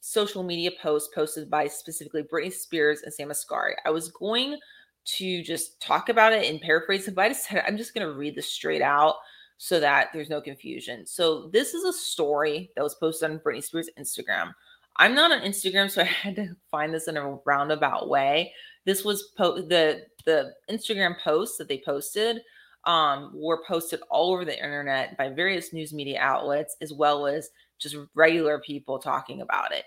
social 0.00 0.42
media 0.42 0.72
posts 0.82 1.14
posted 1.14 1.48
by 1.48 1.68
specifically 1.68 2.24
Britney 2.24 2.52
Spears 2.52 3.02
and 3.02 3.14
Sam 3.14 3.28
Asghari. 3.28 3.74
I 3.86 3.90
was 3.90 4.08
going 4.08 4.58
to 5.04 5.42
just 5.42 5.80
talk 5.80 6.08
about 6.08 6.32
it 6.32 6.50
and 6.50 6.60
paraphrase 6.60 7.08
it, 7.08 7.14
but 7.14 7.26
I 7.26 7.28
decided 7.28 7.64
I'm 7.66 7.76
just 7.76 7.94
going 7.94 8.06
to 8.06 8.14
read 8.14 8.34
this 8.34 8.50
straight 8.50 8.82
out 8.82 9.16
so 9.58 9.78
that 9.80 10.08
there's 10.12 10.30
no 10.30 10.40
confusion. 10.40 11.06
So 11.06 11.48
this 11.52 11.74
is 11.74 11.84
a 11.84 11.92
story 11.92 12.70
that 12.76 12.82
was 12.82 12.94
posted 12.94 13.30
on 13.30 13.40
Britney 13.40 13.62
Spears' 13.62 13.90
Instagram. 13.98 14.52
I'm 14.96 15.14
not 15.14 15.32
on 15.32 15.40
Instagram, 15.40 15.90
so 15.90 16.02
I 16.02 16.04
had 16.04 16.36
to 16.36 16.56
find 16.70 16.94
this 16.94 17.08
in 17.08 17.16
a 17.16 17.38
roundabout 17.44 18.08
way. 18.08 18.52
This 18.84 19.04
was 19.04 19.32
po- 19.36 19.60
the 19.60 20.06
the 20.26 20.52
Instagram 20.70 21.18
posts 21.22 21.56
that 21.58 21.68
they 21.68 21.82
posted 21.84 22.40
um, 22.84 23.32
were 23.34 23.62
posted 23.66 24.00
all 24.10 24.32
over 24.32 24.44
the 24.44 24.56
internet 24.56 25.16
by 25.16 25.28
various 25.28 25.72
news 25.72 25.92
media 25.92 26.18
outlets, 26.20 26.76
as 26.80 26.92
well 26.92 27.26
as 27.26 27.50
just 27.78 27.96
regular 28.14 28.58
people 28.60 28.98
talking 28.98 29.40
about 29.42 29.72
it. 29.72 29.84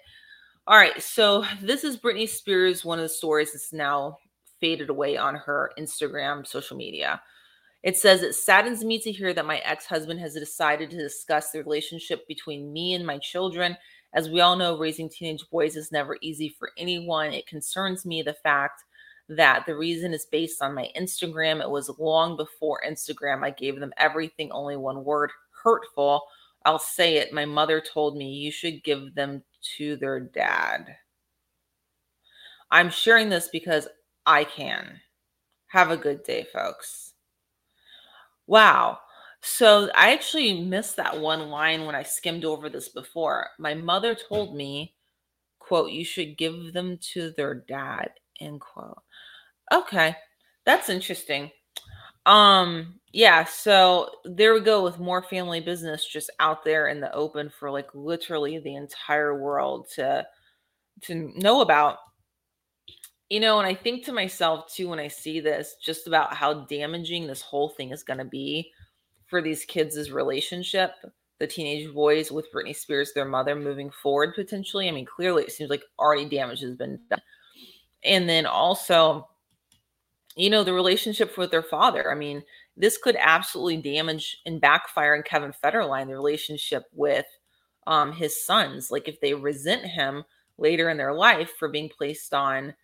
All 0.67 0.77
right, 0.77 1.01
so 1.01 1.45
this 1.61 1.83
is 1.83 1.97
Britney 1.97 2.27
Spears, 2.27 2.85
one 2.85 2.99
of 2.99 3.03
the 3.03 3.09
stories 3.09 3.51
that's 3.51 3.73
now 3.73 4.17
faded 4.63 4.89
away 4.89 5.17
on 5.17 5.35
her 5.35 5.73
Instagram 5.77 6.47
social 6.47 6.77
media. 6.77 7.21
It 7.83 7.97
says, 7.97 8.21
It 8.21 8.33
saddens 8.33 8.81
me 8.81 8.97
to 8.99 9.11
hear 9.11 9.33
that 9.33 9.45
my 9.45 9.57
ex 9.57 9.85
husband 9.85 10.21
has 10.21 10.35
decided 10.35 10.89
to 10.89 10.97
discuss 10.97 11.51
the 11.51 11.61
relationship 11.61 12.25
between 12.29 12.71
me 12.71 12.93
and 12.93 13.05
my 13.05 13.17
children. 13.17 13.75
As 14.13 14.29
we 14.29 14.39
all 14.39 14.55
know, 14.55 14.77
raising 14.77 15.09
teenage 15.09 15.43
boys 15.51 15.75
is 15.75 15.91
never 15.91 16.17
easy 16.21 16.55
for 16.57 16.71
anyone. 16.77 17.33
It 17.33 17.45
concerns 17.45 18.05
me 18.05 18.21
the 18.21 18.35
fact 18.35 18.81
that 19.27 19.65
the 19.65 19.75
reason 19.75 20.13
is 20.13 20.27
based 20.31 20.61
on 20.61 20.73
my 20.73 20.89
Instagram. 20.97 21.61
It 21.61 21.69
was 21.69 21.91
long 21.99 22.37
before 22.37 22.83
Instagram. 22.87 23.43
I 23.43 23.49
gave 23.49 23.81
them 23.81 23.91
everything, 23.97 24.49
only 24.53 24.77
one 24.77 25.03
word 25.03 25.29
hurtful. 25.61 26.21
I'll 26.65 26.79
say 26.79 27.17
it. 27.17 27.33
My 27.33 27.43
mother 27.43 27.81
told 27.81 28.15
me 28.15 28.29
you 28.29 28.51
should 28.51 28.81
give 28.85 29.13
them 29.13 29.43
to 29.75 29.97
their 29.97 30.21
dad. 30.21 30.95
I'm 32.71 32.89
sharing 32.89 33.27
this 33.27 33.49
because 33.51 33.89
I 34.25 34.43
can. 34.43 34.99
Have 35.67 35.91
a 35.91 35.97
good 35.97 36.23
day, 36.23 36.45
folks. 36.53 37.13
Wow. 38.47 38.99
So 39.41 39.89
I 39.95 40.13
actually 40.13 40.61
missed 40.61 40.95
that 40.97 41.19
one 41.19 41.49
line 41.49 41.85
when 41.85 41.95
I 41.95 42.03
skimmed 42.03 42.45
over 42.45 42.69
this 42.69 42.89
before. 42.89 43.47
My 43.59 43.73
mother 43.73 44.15
told 44.15 44.55
me, 44.55 44.95
quote, 45.59 45.91
you 45.91 46.05
should 46.05 46.37
give 46.37 46.73
them 46.73 46.97
to 47.13 47.33
their 47.35 47.55
dad, 47.55 48.11
end 48.39 48.61
quote. 48.61 49.01
Okay. 49.71 50.15
That's 50.65 50.89
interesting. 50.89 51.51
Um, 52.25 52.99
yeah, 53.11 53.43
so 53.43 54.09
there 54.23 54.53
we 54.53 54.61
go 54.61 54.83
with 54.83 54.99
more 54.99 55.21
family 55.21 55.59
business 55.59 56.05
just 56.05 56.29
out 56.39 56.63
there 56.63 56.87
in 56.87 57.01
the 57.01 57.13
open 57.13 57.49
for 57.49 57.69
like 57.69 57.89
literally 57.93 58.59
the 58.59 58.75
entire 58.75 59.39
world 59.39 59.87
to 59.95 60.25
to 61.01 61.33
know 61.35 61.61
about. 61.61 61.97
You 63.33 63.39
know, 63.39 63.57
and 63.57 63.65
I 63.65 63.73
think 63.73 64.05
to 64.05 64.13
myself 64.13 64.71
too 64.71 64.89
when 64.89 64.99
I 64.99 65.07
see 65.07 65.39
this, 65.39 65.75
just 65.81 66.05
about 66.05 66.35
how 66.35 66.65
damaging 66.65 67.25
this 67.25 67.41
whole 67.41 67.69
thing 67.69 67.89
is 67.89 68.03
going 68.03 68.19
to 68.19 68.25
be 68.25 68.71
for 69.25 69.41
these 69.41 69.65
kids' 69.65 70.11
relationship, 70.11 70.91
the 71.39 71.47
teenage 71.47 71.91
boys 71.95 72.31
with 72.31 72.53
Britney 72.53 72.75
Spears, 72.75 73.11
their 73.11 73.25
mother, 73.25 73.55
moving 73.55 73.89
forward 73.89 74.35
potentially. 74.35 74.87
I 74.87 74.91
mean, 74.91 75.07
clearly 75.07 75.41
it 75.41 75.51
seems 75.51 75.71
like 75.71 75.81
already 75.97 76.29
damage 76.29 76.61
has 76.61 76.75
been 76.75 76.99
done. 77.09 77.23
And 78.03 78.29
then 78.29 78.45
also, 78.45 79.27
you 80.35 80.51
know, 80.51 80.63
the 80.63 80.73
relationship 80.73 81.35
with 81.35 81.49
their 81.49 81.63
father. 81.63 82.11
I 82.11 82.15
mean, 82.15 82.43
this 82.77 82.99
could 82.99 83.17
absolutely 83.19 83.77
damage 83.77 84.41
and 84.45 84.61
backfire 84.61 85.15
in 85.15 85.23
Kevin 85.23 85.53
Federline, 85.53 86.05
the 86.05 86.13
relationship 86.13 86.83
with 86.93 87.25
um, 87.87 88.11
his 88.13 88.45
sons. 88.45 88.91
Like 88.91 89.07
if 89.07 89.19
they 89.21 89.33
resent 89.33 89.85
him 89.85 90.23
later 90.59 90.91
in 90.91 90.97
their 90.97 91.15
life 91.15 91.53
for 91.57 91.67
being 91.67 91.89
placed 91.89 92.35
on 92.35 92.75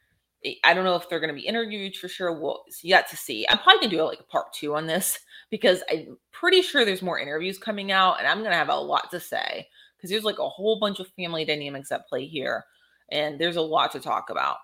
I 0.63 0.73
don't 0.73 0.86
know 0.86 0.95
if 0.95 1.10
they're 1.10 1.19
going 1.19 1.34
to 1.34 1.39
be 1.39 1.47
interviewed 1.47 1.97
for 1.97 2.08
sure. 2.08 2.32
We'll 2.32 2.63
yet 2.82 3.10
to 3.10 3.17
see. 3.17 3.45
I'm 3.49 3.58
probably 3.58 3.80
going 3.82 3.89
to 3.91 3.95
do 3.97 4.04
like 4.04 4.21
a 4.21 4.32
part 4.32 4.54
two 4.54 4.75
on 4.75 4.88
this 4.88 5.19
because 5.49 5.84
I'm 5.91 6.17
pretty 6.32 6.62
sure 6.62 6.86
there's 6.86 7.02
more 7.02 7.19
interviews 7.19 7.58
coming 7.58 7.91
out, 7.91 8.19
and 8.19 8.28
I'm 8.28 8.39
going 8.39 8.52
to 8.52 8.58
have 8.58 8.69
a 8.69 8.75
lot 8.75 9.12
to 9.12 9.19
say 9.19 9.67
because 9.97 10.10
there's 10.10 10.23
like 10.23 10.39
a 10.39 10.47
whole 10.47 10.80
bunch 10.80 10.99
of 10.99 11.08
family 11.17 11.43
dynamics 11.43 11.91
at 11.91 12.08
play 12.08 12.25
here, 12.25 12.65
and 13.12 13.39
there's 13.39 13.58
a 13.58 13.62
lot 13.62 13.91
to 13.93 13.99
talk 13.99 14.30
about. 14.30 14.58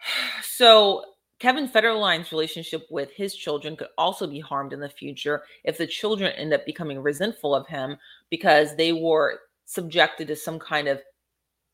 So, 0.42 1.04
Kevin 1.38 1.68
Federline's 1.68 2.32
relationship 2.32 2.84
with 2.90 3.12
his 3.12 3.34
children 3.34 3.76
could 3.76 3.88
also 3.96 4.26
be 4.26 4.40
harmed 4.40 4.72
in 4.72 4.80
the 4.80 4.88
future 4.88 5.42
if 5.62 5.78
the 5.78 5.86
children 5.86 6.32
end 6.32 6.52
up 6.52 6.66
becoming 6.66 7.00
resentful 7.00 7.54
of 7.54 7.66
him 7.68 7.96
because 8.28 8.74
they 8.74 8.92
were 8.92 9.38
subjected 9.64 10.26
to 10.28 10.34
some 10.34 10.58
kind 10.58 10.88
of 10.88 11.00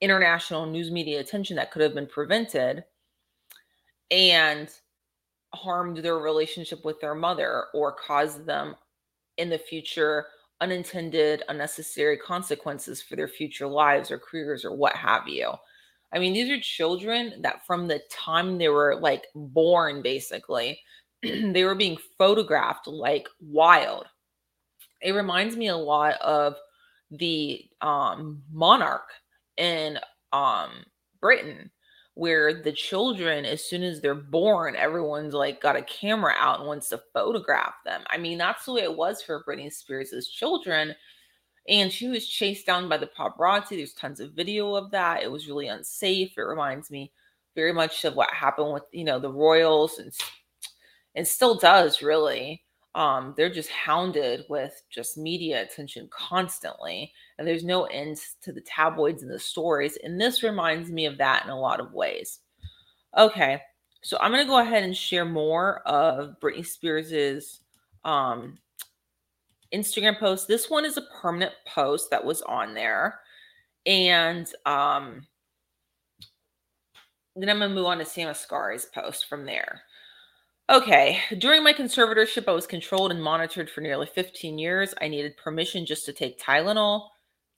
international 0.00 0.66
news 0.66 0.90
media 0.90 1.20
attention 1.20 1.56
that 1.56 1.70
could 1.70 1.82
have 1.82 1.94
been 1.94 2.06
prevented 2.06 2.84
and 4.10 4.68
harmed 5.54 5.98
their 5.98 6.18
relationship 6.18 6.84
with 6.84 7.00
their 7.00 7.14
mother 7.14 7.66
or 7.74 7.92
caused 7.92 8.44
them 8.44 8.74
in 9.38 9.48
the 9.48 9.58
future 9.58 10.26
unintended 10.60 11.42
unnecessary 11.48 12.16
consequences 12.16 13.02
for 13.02 13.16
their 13.16 13.28
future 13.28 13.66
lives 13.66 14.10
or 14.10 14.18
careers 14.18 14.64
or 14.64 14.72
what 14.74 14.94
have 14.94 15.28
you. 15.28 15.52
I 16.12 16.18
mean 16.18 16.32
these 16.32 16.50
are 16.50 16.60
children 16.60 17.42
that 17.42 17.66
from 17.66 17.88
the 17.88 18.00
time 18.10 18.58
they 18.58 18.68
were 18.68 18.96
like 19.00 19.26
born 19.34 20.00
basically 20.02 20.80
they 21.22 21.64
were 21.64 21.74
being 21.74 21.98
photographed 22.18 22.86
like 22.86 23.28
wild. 23.40 24.06
It 25.02 25.12
reminds 25.12 25.56
me 25.56 25.68
a 25.68 25.76
lot 25.76 26.20
of 26.20 26.56
the 27.10 27.64
um, 27.80 28.42
monarch 28.52 29.08
in 29.56 29.98
um 30.32 30.70
Britain 31.20 31.70
where 32.14 32.62
the 32.62 32.72
children 32.72 33.44
as 33.44 33.64
soon 33.64 33.82
as 33.82 34.00
they're 34.00 34.14
born 34.14 34.76
everyone's 34.76 35.34
like 35.34 35.60
got 35.60 35.76
a 35.76 35.82
camera 35.82 36.32
out 36.38 36.60
and 36.60 36.68
wants 36.68 36.88
to 36.88 37.00
photograph 37.12 37.74
them. 37.84 38.02
I 38.08 38.18
mean 38.18 38.38
that's 38.38 38.64
the 38.64 38.72
way 38.72 38.82
it 38.82 38.96
was 38.96 39.22
for 39.22 39.44
Britney 39.44 39.72
Spears' 39.72 40.28
children 40.28 40.94
and 41.68 41.90
she 41.90 42.08
was 42.08 42.26
chased 42.26 42.66
down 42.66 42.88
by 42.88 42.98
the 42.98 43.06
paparazzi. 43.18 43.70
There's 43.70 43.94
tons 43.94 44.20
of 44.20 44.32
video 44.32 44.74
of 44.74 44.90
that. 44.90 45.22
It 45.22 45.32
was 45.32 45.48
really 45.48 45.68
unsafe. 45.68 46.32
It 46.36 46.42
reminds 46.42 46.90
me 46.90 47.10
very 47.54 47.72
much 47.72 48.04
of 48.04 48.16
what 48.16 48.30
happened 48.30 48.72
with, 48.72 48.82
you 48.92 49.04
know, 49.04 49.18
the 49.18 49.32
royals 49.32 49.98
and 49.98 50.12
and 51.14 51.26
still 51.26 51.54
does 51.54 52.02
really 52.02 52.62
um, 52.94 53.34
they're 53.36 53.52
just 53.52 53.70
hounded 53.70 54.44
with 54.48 54.82
just 54.90 55.18
media 55.18 55.62
attention 55.62 56.08
constantly 56.10 57.12
and 57.38 57.46
there's 57.46 57.64
no 57.64 57.84
end 57.84 58.18
to 58.42 58.52
the 58.52 58.60
tabloids 58.60 59.22
and 59.22 59.30
the 59.30 59.38
stories 59.38 59.98
and 60.04 60.20
this 60.20 60.42
reminds 60.42 60.90
me 60.90 61.06
of 61.06 61.18
that 61.18 61.44
in 61.44 61.50
a 61.50 61.58
lot 61.58 61.80
of 61.80 61.92
ways. 61.92 62.40
Okay 63.16 63.60
so 64.04 64.18
i'm 64.20 64.30
going 64.30 64.44
to 64.44 64.48
go 64.48 64.60
ahead 64.60 64.84
and 64.84 64.96
share 64.96 65.24
more 65.24 65.80
of 65.88 66.38
britney 66.40 66.64
spears's 66.64 67.60
um, 68.04 68.58
instagram 69.74 70.18
post. 70.20 70.46
This 70.46 70.68
one 70.68 70.84
is 70.84 70.98
a 70.98 71.06
permanent 71.20 71.52
post 71.66 72.10
that 72.10 72.24
was 72.24 72.42
on 72.42 72.74
there 72.74 73.20
and 73.86 74.46
um, 74.66 75.26
then 77.34 77.48
i'm 77.48 77.58
going 77.58 77.70
to 77.70 77.74
move 77.74 77.86
on 77.86 77.98
to 77.98 78.04
sam 78.04 78.28
asghari's 78.28 78.84
post 78.86 79.26
from 79.26 79.44
there 79.44 79.82
Okay. 80.70 81.20
During 81.38 81.62
my 81.62 81.74
conservatorship, 81.74 82.48
I 82.48 82.52
was 82.52 82.66
controlled 82.66 83.10
and 83.10 83.22
monitored 83.22 83.68
for 83.68 83.82
nearly 83.82 84.06
15 84.06 84.58
years. 84.58 84.94
I 85.00 85.08
needed 85.08 85.36
permission 85.36 85.84
just 85.84 86.06
to 86.06 86.12
take 86.12 86.40
Tylenol. 86.40 87.08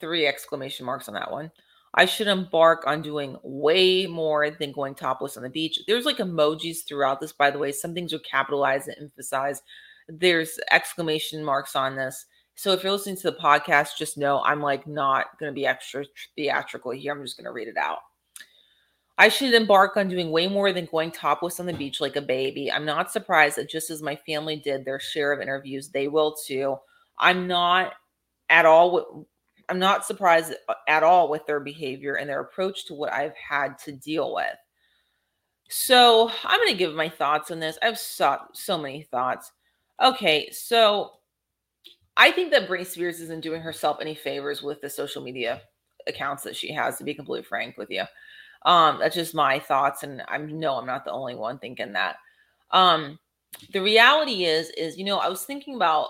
three 0.00 0.26
exclamation 0.26 0.84
marks 0.84 1.08
on 1.08 1.14
that 1.14 1.30
one. 1.30 1.50
I 1.94 2.04
should 2.04 2.26
embark 2.26 2.86
on 2.86 3.00
doing 3.00 3.38
way 3.42 4.06
more 4.06 4.50
than 4.50 4.72
going 4.72 4.94
topless 4.94 5.36
on 5.38 5.42
the 5.42 5.48
beach. 5.48 5.80
There's 5.86 6.04
like 6.04 6.18
emojis 6.18 6.86
throughout 6.86 7.20
this, 7.20 7.32
by 7.32 7.50
the 7.50 7.58
way. 7.58 7.72
Some 7.72 7.94
things 7.94 8.12
are 8.12 8.18
capitalized 8.18 8.88
and 8.88 8.96
emphasized. 9.00 9.62
There's 10.08 10.58
exclamation 10.70 11.42
marks 11.42 11.74
on 11.74 11.96
this. 11.96 12.26
So 12.56 12.72
if 12.72 12.82
you're 12.82 12.92
listening 12.92 13.16
to 13.16 13.30
the 13.30 13.38
podcast, 13.38 13.96
just 13.98 14.18
know 14.18 14.42
I'm 14.42 14.60
like 14.60 14.86
not 14.86 15.38
going 15.38 15.50
to 15.50 15.54
be 15.54 15.66
extra 15.66 16.04
theatrical 16.36 16.90
here. 16.90 17.12
I'm 17.12 17.22
just 17.24 17.38
going 17.38 17.46
to 17.46 17.52
read 17.52 17.68
it 17.68 17.78
out. 17.78 18.00
I 19.18 19.28
should 19.28 19.54
embark 19.54 19.96
on 19.96 20.08
doing 20.08 20.30
way 20.30 20.46
more 20.46 20.72
than 20.72 20.86
going 20.86 21.10
topless 21.10 21.58
on 21.58 21.66
the 21.66 21.72
beach 21.72 22.00
like 22.00 22.16
a 22.16 22.22
baby. 22.22 22.70
I'm 22.70 22.84
not 22.84 23.10
surprised 23.10 23.56
that 23.56 23.70
just 23.70 23.90
as 23.90 24.02
my 24.02 24.16
family 24.16 24.56
did 24.56 24.84
their 24.84 25.00
share 25.00 25.32
of 25.32 25.40
interviews, 25.40 25.88
they 25.88 26.08
will 26.08 26.36
too. 26.46 26.76
I'm 27.18 27.46
not 27.46 27.94
at 28.50 28.66
all 28.66 29.26
I'm 29.68 29.78
not 29.78 30.06
surprised 30.06 30.54
uh, 30.68 30.74
at 30.88 31.02
all 31.02 31.28
with 31.28 31.46
their 31.46 31.60
behavior 31.60 32.14
and 32.14 32.28
their 32.28 32.40
approach 32.40 32.86
to 32.86 32.94
what 32.94 33.12
I've 33.12 33.34
had 33.36 33.78
to 33.78 33.92
deal 33.92 34.34
with. 34.34 34.54
So 35.68 36.30
I'm 36.44 36.60
going 36.60 36.72
to 36.72 36.78
give 36.78 36.94
my 36.94 37.08
thoughts 37.08 37.50
on 37.50 37.58
this. 37.58 37.78
I 37.82 37.86
have 37.86 37.98
so, 37.98 38.38
so 38.52 38.78
many 38.78 39.02
thoughts. 39.02 39.50
Okay, 40.00 40.50
so 40.52 41.12
I 42.16 42.30
think 42.30 42.52
that 42.52 42.68
Britney 42.68 42.86
Spears 42.86 43.20
isn't 43.20 43.42
doing 43.42 43.60
herself 43.60 43.98
any 44.00 44.14
favors 44.14 44.62
with 44.62 44.80
the 44.80 44.90
social 44.90 45.22
media 45.22 45.62
accounts 46.06 46.44
that 46.44 46.54
she 46.54 46.72
has, 46.72 46.98
to 46.98 47.04
be 47.04 47.14
completely 47.14 47.44
frank 47.44 47.76
with 47.76 47.90
you. 47.90 48.04
Um, 48.64 48.98
that's 48.98 49.14
just 49.14 49.34
my 49.34 49.58
thoughts, 49.58 50.02
and 50.02 50.22
I 50.28 50.38
know 50.38 50.74
I'm 50.74 50.86
not 50.86 51.04
the 51.04 51.12
only 51.12 51.34
one 51.34 51.58
thinking 51.58 51.92
that. 51.92 52.16
Um, 52.70 53.18
the 53.72 53.82
reality 53.82 54.44
is, 54.44 54.70
is 54.70 54.98
you 54.98 55.04
know, 55.04 55.18
I 55.18 55.28
was 55.28 55.44
thinking 55.44 55.76
about 55.76 56.08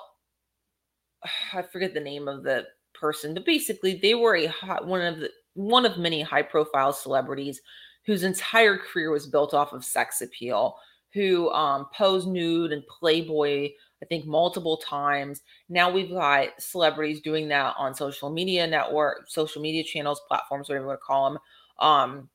I 1.53 1.63
forget 1.63 1.95
the 1.95 2.01
name 2.01 2.29
of 2.29 2.43
the 2.43 2.67
person, 2.95 3.35
but 3.35 3.45
basically 3.45 3.99
they 4.01 4.15
were 4.15 4.37
a 4.37 4.47
hot, 4.47 4.87
one 4.87 5.03
of 5.03 5.21
the 5.21 5.31
one 5.55 5.87
of 5.87 5.99
many 5.99 6.21
high 6.23 6.43
profile 6.43 6.93
celebrities 6.93 7.61
whose 8.05 8.23
entire 8.23 8.77
career 8.77 9.11
was 9.11 9.27
built 9.27 9.55
off 9.55 9.73
of 9.73 9.85
sex 9.85 10.21
appeal, 10.21 10.77
who 11.13 11.51
um, 11.51 11.87
posed 11.95 12.29
nude 12.29 12.73
and 12.73 12.87
Playboy, 12.87 13.71
I 14.03 14.07
think 14.07 14.27
multiple 14.27 14.77
times. 14.77 15.43
Now 15.69 15.91
we've 15.91 16.11
got 16.11 16.61
celebrities 16.61 17.21
doing 17.21 17.49
that 17.49 17.75
on 17.79 17.95
social 17.95 18.31
media 18.31 18.67
network, 18.67 19.29
social 19.29 19.63
media 19.63 19.83
channels, 19.83 20.21
platforms, 20.29 20.69
whatever 20.69 20.85
you 20.85 20.89
want 20.89 21.01
to 21.01 21.05
call 21.05 21.31
them. 21.31 21.39
Um, 21.79 22.29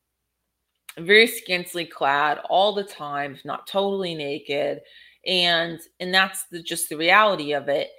very 0.97 1.27
scantily 1.27 1.85
clad 1.85 2.39
all 2.49 2.73
the 2.73 2.83
time, 2.83 3.37
not 3.45 3.67
totally 3.67 4.15
naked, 4.15 4.81
and 5.25 5.79
and 5.99 6.13
that's 6.13 6.45
the, 6.51 6.61
just 6.61 6.89
the 6.89 6.97
reality 6.97 7.53
of 7.53 7.69
it. 7.69 7.89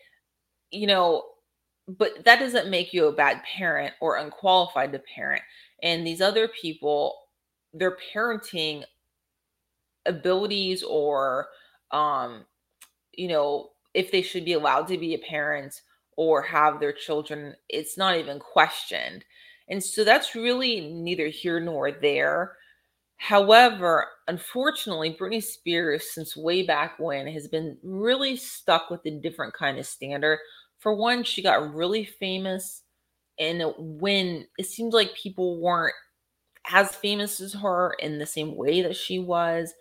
You 0.71 0.87
know, 0.87 1.25
but 1.89 2.25
that 2.25 2.41
doesn't 2.41 2.71
make 2.71 2.93
you 2.93 3.07
a 3.07 3.13
bad 3.13 3.43
parent 3.45 3.95
or 4.01 4.17
unqualified 4.17 4.93
to 4.93 5.01
parent. 5.15 5.43
And 5.83 6.07
these 6.07 6.21
other 6.21 6.49
people, 6.49 7.17
their 7.75 7.97
parenting 8.15 8.85
abilities 10.07 10.83
or 10.83 11.49
um 11.93 12.45
you 13.13 13.29
know 13.29 13.71
if 13.95 14.11
they 14.11 14.23
should 14.23 14.45
be 14.45 14.55
allowed 14.55 14.87
to 14.89 14.99
be 14.99 15.15
a 15.15 15.19
parent 15.19 15.83
or 16.17 16.43
have 16.43 16.81
their 16.81 16.93
children 16.93 17.55
it's 17.69 17.97
not 17.97 18.17
even 18.17 18.39
questioned 18.39 19.25
and 19.69 19.83
so 19.83 20.05
that's 20.05 20.35
really 20.35 20.81
neither 20.93 21.29
here 21.29 21.61
nor 21.61 21.93
there 21.93 22.57
however 23.29 24.07
unfortunately 24.29 25.17
britney 25.19 25.43
spears 25.43 26.11
since 26.13 26.37
way 26.37 26.63
back 26.63 26.99
when 26.99 27.27
has 27.27 27.49
been 27.49 27.77
really 27.83 28.37
stuck 28.37 28.91
with 28.91 29.01
a 29.07 29.21
different 29.21 29.55
kind 29.55 29.79
of 29.79 29.87
standard 29.87 30.39
for 30.83 30.93
one, 30.93 31.23
she 31.23 31.43
got 31.43 31.75
really 31.75 32.05
famous, 32.05 32.83
and 33.39 33.63
when 33.79 34.49
it 34.59 34.67
seemed 34.67 34.93
like 34.93 35.15
people 35.15 35.61
weren't 35.61 35.95
as 36.69 36.93
famous 36.97 37.41
as 37.41 37.53
her 37.55 37.95
in 38.01 38.19
the 38.19 38.27
same 38.27 38.57
way 38.57 38.83
that 38.83 38.97
she 38.97 39.21
was, 39.21 39.73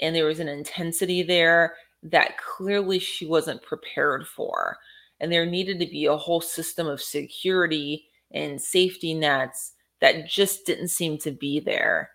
and 0.00 0.14
there 0.14 0.26
was 0.26 0.40
an 0.40 0.48
intensity 0.48 1.22
there 1.22 1.74
that 2.02 2.36
clearly 2.38 2.98
she 2.98 3.26
wasn't 3.26 3.62
prepared 3.62 4.26
for. 4.26 4.76
And 5.20 5.30
there 5.30 5.46
needed 5.46 5.78
to 5.78 5.86
be 5.86 6.06
a 6.06 6.16
whole 6.16 6.40
system 6.40 6.88
of 6.88 7.00
security 7.00 8.08
and 8.32 8.60
safety 8.60 9.14
nets 9.14 9.74
that 10.00 10.26
just 10.26 10.66
didn't 10.66 10.88
seem 10.88 11.16
to 11.18 11.30
be 11.30 11.60
there. 11.60 12.10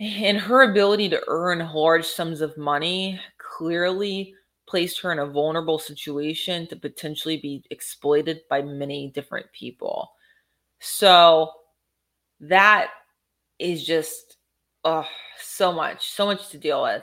And 0.00 0.38
her 0.38 0.62
ability 0.62 1.10
to 1.10 1.22
earn 1.28 1.58
large 1.74 2.06
sums 2.06 2.40
of 2.40 2.56
money 2.56 3.20
clearly 3.36 4.34
placed 4.66 5.00
her 5.00 5.12
in 5.12 5.18
a 5.18 5.26
vulnerable 5.26 5.78
situation 5.78 6.66
to 6.68 6.76
potentially 6.76 7.36
be 7.36 7.62
exploited 7.70 8.40
by 8.48 8.62
many 8.62 9.10
different 9.10 9.46
people. 9.52 10.10
So 10.78 11.50
that 12.40 12.88
is 13.58 13.84
just 13.84 14.38
oh 14.84 15.06
so 15.38 15.70
much, 15.72 16.08
so 16.10 16.24
much 16.24 16.48
to 16.48 16.58
deal 16.58 16.82
with. 16.82 17.02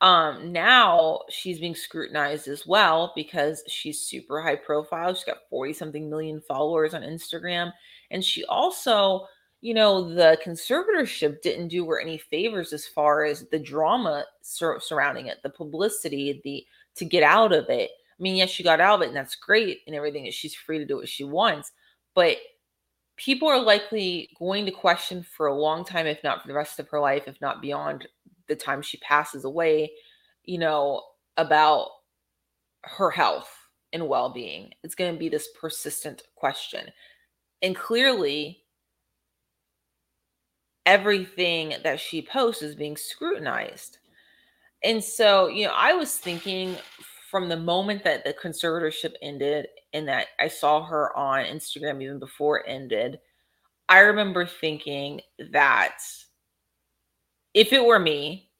Um, 0.00 0.50
now 0.50 1.20
she's 1.30 1.60
being 1.60 1.76
scrutinized 1.76 2.48
as 2.48 2.66
well 2.66 3.12
because 3.14 3.62
she's 3.68 4.00
super 4.00 4.42
high 4.42 4.56
profile. 4.56 5.14
She's 5.14 5.22
got 5.22 5.48
40 5.48 5.74
something 5.74 6.10
million 6.10 6.40
followers 6.40 6.92
on 6.92 7.02
Instagram. 7.02 7.72
And 8.10 8.24
she 8.24 8.44
also, 8.46 9.28
you 9.62 9.74
know, 9.74 10.12
the 10.12 10.36
conservatorship 10.44 11.40
didn't 11.40 11.68
do 11.68 11.88
her 11.88 12.00
any 12.00 12.18
favors 12.18 12.72
as 12.72 12.84
far 12.84 13.24
as 13.24 13.48
the 13.48 13.58
drama 13.60 14.24
sur- 14.42 14.80
surrounding 14.80 15.28
it, 15.28 15.38
the 15.44 15.50
publicity, 15.50 16.40
the 16.44 16.66
to 16.96 17.04
get 17.04 17.22
out 17.22 17.52
of 17.52 17.70
it. 17.70 17.90
I 18.18 18.22
mean, 18.22 18.34
yes, 18.36 18.50
she 18.50 18.64
got 18.64 18.80
out 18.80 18.96
of 18.96 19.02
it, 19.02 19.08
and 19.08 19.16
that's 19.16 19.36
great 19.36 19.80
and 19.86 19.94
everything. 19.94 20.28
She's 20.30 20.54
free 20.54 20.78
to 20.78 20.84
do 20.84 20.96
what 20.96 21.08
she 21.08 21.22
wants, 21.22 21.70
but 22.14 22.38
people 23.16 23.48
are 23.48 23.62
likely 23.62 24.30
going 24.36 24.66
to 24.66 24.72
question 24.72 25.22
for 25.22 25.46
a 25.46 25.54
long 25.54 25.84
time, 25.84 26.06
if 26.06 26.22
not 26.24 26.42
for 26.42 26.48
the 26.48 26.54
rest 26.54 26.80
of 26.80 26.88
her 26.88 26.98
life, 27.00 27.28
if 27.28 27.40
not 27.40 27.62
beyond 27.62 28.08
the 28.48 28.56
time 28.56 28.82
she 28.82 28.98
passes 28.98 29.44
away, 29.44 29.92
you 30.44 30.58
know, 30.58 31.02
about 31.36 31.88
her 32.82 33.10
health 33.10 33.50
and 33.92 34.08
well 34.08 34.28
being. 34.28 34.72
It's 34.82 34.96
going 34.96 35.12
to 35.12 35.18
be 35.18 35.28
this 35.28 35.48
persistent 35.58 36.22
question. 36.34 36.90
And 37.62 37.76
clearly, 37.76 38.61
everything 40.86 41.74
that 41.84 42.00
she 42.00 42.22
posts 42.22 42.62
is 42.62 42.74
being 42.74 42.96
scrutinized. 42.96 43.98
And 44.84 45.02
so, 45.02 45.46
you 45.48 45.66
know, 45.66 45.74
I 45.76 45.92
was 45.94 46.18
thinking 46.18 46.76
from 47.30 47.48
the 47.48 47.56
moment 47.56 48.04
that 48.04 48.24
the 48.24 48.34
conservatorship 48.34 49.14
ended 49.22 49.68
and 49.92 50.06
that 50.08 50.28
I 50.40 50.48
saw 50.48 50.84
her 50.84 51.16
on 51.16 51.44
Instagram 51.44 52.02
even 52.02 52.18
before 52.18 52.58
it 52.60 52.66
ended, 52.68 53.20
I 53.88 54.00
remember 54.00 54.46
thinking 54.46 55.20
that 55.50 55.98
if 57.54 57.72
it 57.72 57.84
were 57.84 57.98
me, 57.98 58.50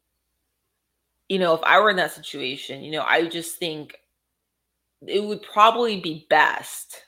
you 1.28 1.38
know, 1.38 1.54
if 1.54 1.62
I 1.62 1.80
were 1.80 1.90
in 1.90 1.96
that 1.96 2.12
situation, 2.12 2.82
you 2.82 2.92
know, 2.92 3.02
I 3.02 3.26
just 3.26 3.56
think 3.56 3.96
it 5.06 5.22
would 5.22 5.42
probably 5.42 6.00
be 6.00 6.26
best 6.28 7.02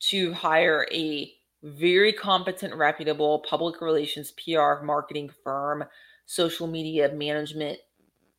to 0.00 0.32
hire 0.32 0.86
a 0.92 1.32
very 1.62 2.12
competent, 2.12 2.74
reputable 2.74 3.40
public 3.48 3.80
relations, 3.80 4.32
PR, 4.32 4.82
marketing 4.82 5.30
firm, 5.44 5.84
social 6.26 6.66
media 6.66 7.12
management 7.12 7.78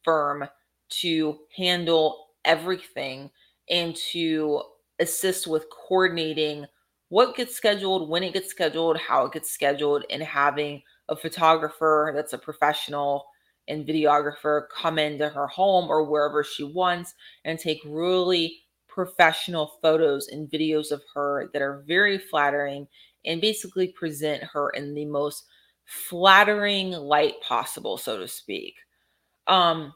firm 0.03 0.45
to 0.89 1.39
handle 1.55 2.27
everything 2.45 3.29
and 3.69 3.95
to 3.95 4.61
assist 4.99 5.47
with 5.47 5.65
coordinating 5.69 6.65
what 7.09 7.35
gets 7.35 7.55
scheduled, 7.55 8.09
when 8.09 8.23
it 8.23 8.33
gets 8.33 8.49
scheduled, 8.49 8.97
how 8.97 9.25
it 9.25 9.33
gets 9.33 9.51
scheduled, 9.51 10.03
and 10.09 10.23
having 10.23 10.81
a 11.09 11.15
photographer 11.15 12.11
that's 12.15 12.33
a 12.33 12.37
professional 12.37 13.25
and 13.67 13.87
videographer 13.87 14.63
come 14.75 14.97
into 14.99 15.29
her 15.29 15.47
home 15.47 15.89
or 15.89 16.03
wherever 16.03 16.43
she 16.43 16.63
wants 16.63 17.13
and 17.45 17.59
take 17.59 17.79
really 17.85 18.63
professional 18.87 19.73
photos 19.81 20.27
and 20.27 20.49
videos 20.49 20.91
of 20.91 21.01
her 21.13 21.49
that 21.53 21.61
are 21.61 21.83
very 21.87 22.17
flattering 22.17 22.87
and 23.25 23.41
basically 23.41 23.87
present 23.87 24.43
her 24.43 24.69
in 24.71 24.93
the 24.93 25.05
most 25.05 25.45
flattering 25.85 26.91
light 26.91 27.35
possible, 27.41 27.97
so 27.97 28.17
to 28.17 28.27
speak. 28.27 28.75
Um, 29.47 29.93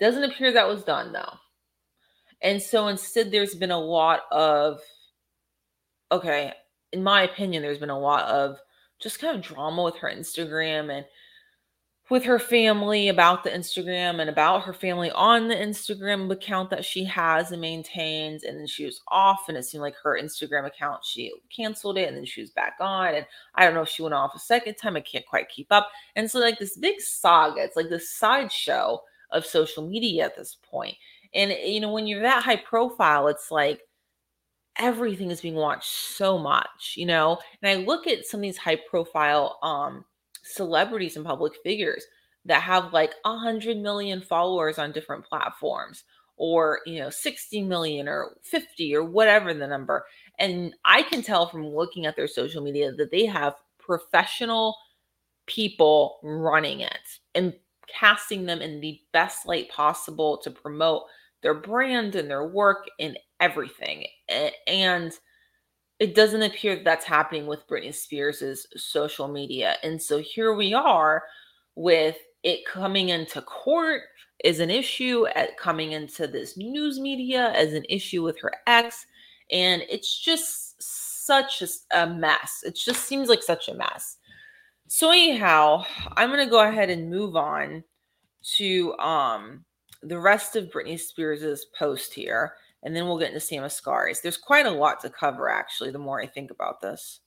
doesn't 0.00 0.24
appear 0.24 0.52
that 0.52 0.68
was 0.68 0.82
done 0.82 1.12
though. 1.12 1.34
And 2.42 2.60
so 2.60 2.88
instead, 2.88 3.30
there's 3.30 3.54
been 3.54 3.70
a 3.70 3.78
lot 3.78 4.22
of, 4.32 4.80
okay, 6.10 6.52
in 6.92 7.02
my 7.02 7.22
opinion, 7.22 7.62
there's 7.62 7.78
been 7.78 7.90
a 7.90 7.98
lot 7.98 8.24
of 8.24 8.56
just 9.00 9.20
kind 9.20 9.36
of 9.36 9.42
drama 9.42 9.84
with 9.84 9.96
her 9.96 10.10
Instagram 10.10 10.92
and 10.96 11.06
with 12.10 12.24
her 12.24 12.38
family 12.38 13.08
about 13.08 13.42
the 13.42 13.50
Instagram 13.50 14.20
and 14.20 14.28
about 14.28 14.64
her 14.64 14.74
family 14.74 15.10
on 15.12 15.48
the 15.48 15.54
Instagram 15.54 16.30
account 16.30 16.68
that 16.68 16.84
she 16.84 17.04
has 17.04 17.52
and 17.52 17.60
maintains. 17.60 18.42
And 18.42 18.58
then 18.58 18.66
she 18.66 18.84
was 18.84 19.00
off, 19.08 19.48
and 19.48 19.56
it 19.56 19.64
seemed 19.64 19.82
like 19.82 19.94
her 20.02 20.20
Instagram 20.20 20.66
account, 20.66 21.04
she 21.04 21.32
canceled 21.54 21.96
it 21.96 22.08
and 22.08 22.16
then 22.16 22.26
she 22.26 22.40
was 22.40 22.50
back 22.50 22.74
on. 22.80 23.14
And 23.14 23.24
I 23.54 23.64
don't 23.64 23.74
know 23.74 23.82
if 23.82 23.88
she 23.88 24.02
went 24.02 24.14
off 24.14 24.34
a 24.34 24.38
second 24.38 24.74
time. 24.74 24.96
I 24.96 25.00
can't 25.00 25.26
quite 25.26 25.48
keep 25.48 25.68
up. 25.70 25.88
And 26.16 26.30
so, 26.30 26.38
like, 26.38 26.58
this 26.58 26.76
big 26.76 27.00
saga, 27.00 27.62
it's 27.62 27.76
like 27.76 27.88
this 27.88 28.10
sideshow 28.10 29.00
of 29.30 29.46
social 29.46 29.86
media 29.86 30.24
at 30.24 30.36
this 30.36 30.58
point. 30.62 30.96
And, 31.32 31.52
you 31.64 31.80
know, 31.80 31.92
when 31.92 32.06
you're 32.06 32.22
that 32.22 32.42
high 32.42 32.56
profile, 32.56 33.28
it's 33.28 33.50
like, 33.50 33.80
everything 34.76 35.30
is 35.30 35.40
being 35.40 35.54
watched 35.54 35.84
so 35.84 36.38
much, 36.38 36.94
you 36.96 37.06
know? 37.06 37.38
And 37.62 37.70
I 37.70 37.84
look 37.84 38.06
at 38.06 38.26
some 38.26 38.40
of 38.40 38.42
these 38.42 38.56
high 38.56 38.80
profile 38.88 39.58
um 39.62 40.04
celebrities 40.42 41.16
and 41.16 41.24
public 41.24 41.52
figures 41.62 42.04
that 42.44 42.62
have 42.62 42.92
like 42.92 43.14
a 43.24 43.36
hundred 43.36 43.76
million 43.76 44.20
followers 44.20 44.78
on 44.78 44.92
different 44.92 45.24
platforms 45.24 46.04
or 46.36 46.80
you 46.86 46.98
know 46.98 47.10
60 47.10 47.62
million 47.62 48.08
or 48.08 48.36
50 48.42 48.96
or 48.96 49.04
whatever 49.04 49.54
the 49.54 49.66
number 49.66 50.04
and 50.38 50.74
i 50.84 51.02
can 51.02 51.22
tell 51.22 51.46
from 51.46 51.66
looking 51.66 52.06
at 52.06 52.16
their 52.16 52.26
social 52.26 52.62
media 52.62 52.90
that 52.92 53.10
they 53.10 53.26
have 53.26 53.54
professional 53.78 54.74
people 55.46 56.18
running 56.22 56.80
it 56.80 57.20
and 57.34 57.52
casting 57.88 58.46
them 58.46 58.60
in 58.60 58.80
the 58.80 59.00
best 59.12 59.46
light 59.46 59.68
possible 59.70 60.38
to 60.38 60.50
promote 60.50 61.02
their 61.42 61.54
brand 61.54 62.14
and 62.14 62.30
their 62.30 62.46
work 62.46 62.86
and 63.00 63.18
everything. 63.40 64.06
And 64.66 65.12
it 66.02 66.16
doesn't 66.16 66.42
appear 66.42 66.74
that 66.74 66.84
that's 66.84 67.04
happening 67.04 67.46
with 67.46 67.68
Britney 67.68 67.94
Spears' 67.94 68.66
social 68.76 69.28
media. 69.28 69.76
And 69.84 70.02
so 70.02 70.18
here 70.18 70.52
we 70.52 70.74
are 70.74 71.22
with 71.76 72.18
it 72.42 72.66
coming 72.66 73.10
into 73.10 73.40
court 73.42 74.02
is 74.42 74.58
an 74.58 74.68
issue 74.68 75.26
at 75.36 75.56
coming 75.56 75.92
into 75.92 76.26
this 76.26 76.56
news 76.56 76.98
media 76.98 77.52
as 77.52 77.72
an 77.72 77.84
issue 77.88 78.24
with 78.24 78.36
her 78.40 78.52
ex 78.66 79.06
and 79.52 79.82
it's 79.88 80.18
just 80.18 80.82
such 80.82 81.62
a, 81.92 82.06
mess 82.08 82.64
it 82.66 82.74
just 82.74 83.04
seems 83.04 83.28
like 83.28 83.42
such 83.42 83.68
a 83.68 83.74
mess 83.74 84.18
so 84.88 85.10
anyhow 85.10 85.82
i'm 86.16 86.30
going 86.30 86.44
to 86.44 86.50
go 86.50 86.68
ahead 86.68 86.90
and 86.90 87.08
move 87.08 87.36
on 87.36 87.82
to 88.42 88.92
um 88.98 89.64
the 90.02 90.18
rest 90.18 90.56
of 90.56 90.70
Britney 90.70 90.98
Spears' 90.98 91.66
post 91.78 92.12
here, 92.12 92.54
and 92.82 92.94
then 92.94 93.06
we'll 93.06 93.18
get 93.18 93.28
into 93.28 93.40
Sam 93.40 93.62
Asghari's. 93.62 94.20
There's 94.20 94.36
quite 94.36 94.66
a 94.66 94.70
lot 94.70 95.00
to 95.00 95.10
cover, 95.10 95.48
actually, 95.48 95.90
the 95.90 95.98
more 95.98 96.20
I 96.20 96.26
think 96.26 96.50
about 96.50 96.80
this. 96.80 97.20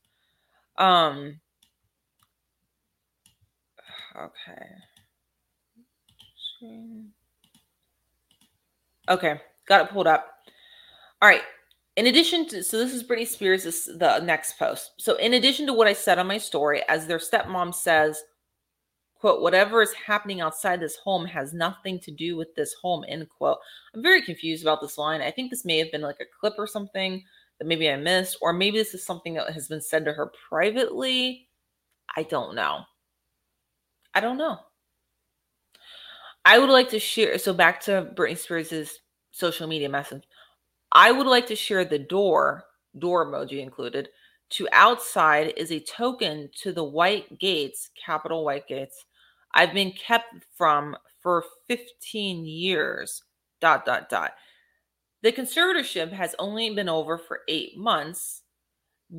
Um, 0.77 1.39
okay. 4.17 4.65
Okay, 9.07 9.39
got 9.67 9.85
it 9.85 9.91
pulled 9.91 10.07
up. 10.07 10.27
All 11.21 11.29
right. 11.29 11.43
In 11.95 12.07
addition 12.07 12.45
to, 12.49 12.61
so 12.63 12.77
this 12.77 12.93
is 12.93 13.03
Britney 13.03 13.25
Spears, 13.25 13.63
this, 13.63 13.85
the 13.85 14.19
next 14.19 14.59
post. 14.59 14.91
So, 14.97 15.15
in 15.15 15.35
addition 15.35 15.65
to 15.67 15.73
what 15.73 15.87
I 15.87 15.93
said 15.93 16.19
on 16.19 16.27
my 16.27 16.37
story, 16.37 16.83
as 16.89 17.07
their 17.07 17.19
stepmom 17.19 17.73
says, 17.73 18.21
quote, 19.25 19.41
whatever 19.41 19.81
is 19.81 19.91
happening 19.93 20.39
outside 20.39 20.79
this 20.79 20.97
home 20.97 21.25
has 21.25 21.51
nothing 21.51 21.99
to 21.99 22.11
do 22.11 22.37
with 22.37 22.53
this 22.53 22.75
home, 22.75 23.03
end 23.07 23.27
quote. 23.27 23.57
I'm 23.95 24.03
very 24.03 24.21
confused 24.21 24.63
about 24.63 24.81
this 24.81 24.99
line. 24.99 25.19
I 25.19 25.31
think 25.31 25.49
this 25.49 25.65
may 25.65 25.79
have 25.79 25.91
been 25.91 26.01
like 26.01 26.19
a 26.21 26.39
clip 26.39 26.53
or 26.59 26.67
something 26.67 27.23
that 27.57 27.65
maybe 27.65 27.89
I 27.89 27.95
missed, 27.95 28.37
or 28.39 28.53
maybe 28.53 28.77
this 28.77 28.93
is 28.93 29.03
something 29.03 29.33
that 29.33 29.49
has 29.49 29.67
been 29.67 29.81
said 29.81 30.05
to 30.05 30.13
her 30.13 30.31
privately. 30.47 31.47
I 32.15 32.21
don't 32.21 32.53
know. 32.53 32.81
I 34.13 34.19
don't 34.19 34.37
know. 34.37 34.59
I 36.45 36.59
would 36.59 36.69
like 36.69 36.89
to 36.89 36.99
share. 36.99 37.39
So 37.39 37.51
back 37.51 37.81
to 37.85 38.11
Britney 38.13 38.37
Spears' 38.37 38.99
social 39.31 39.65
media 39.65 39.89
message. 39.89 40.21
I 40.91 41.11
would 41.11 41.25
like 41.25 41.47
to 41.47 41.55
share 41.55 41.83
the 41.83 41.97
door, 41.97 42.65
door 42.99 43.25
emoji 43.25 43.63
included, 43.63 44.07
to 44.51 44.67
outside 44.71 45.51
is 45.57 45.71
a 45.71 45.79
token 45.79 46.51
to 46.61 46.71
the 46.71 46.83
white 46.83 47.39
gates, 47.39 47.89
capital 47.99 48.45
white 48.45 48.67
gates, 48.67 49.03
I've 49.55 49.73
been 49.73 49.93
kept 49.93 50.45
from 50.57 50.97
for 51.21 51.45
15 51.67 52.45
years. 52.45 53.23
Dot 53.61 53.85
dot 53.85 54.09
dot. 54.09 54.33
The 55.23 55.31
conservatorship 55.31 56.11
has 56.11 56.35
only 56.37 56.69
been 56.75 56.89
over 56.89 57.17
for 57.17 57.39
eight 57.47 57.77
months. 57.77 58.43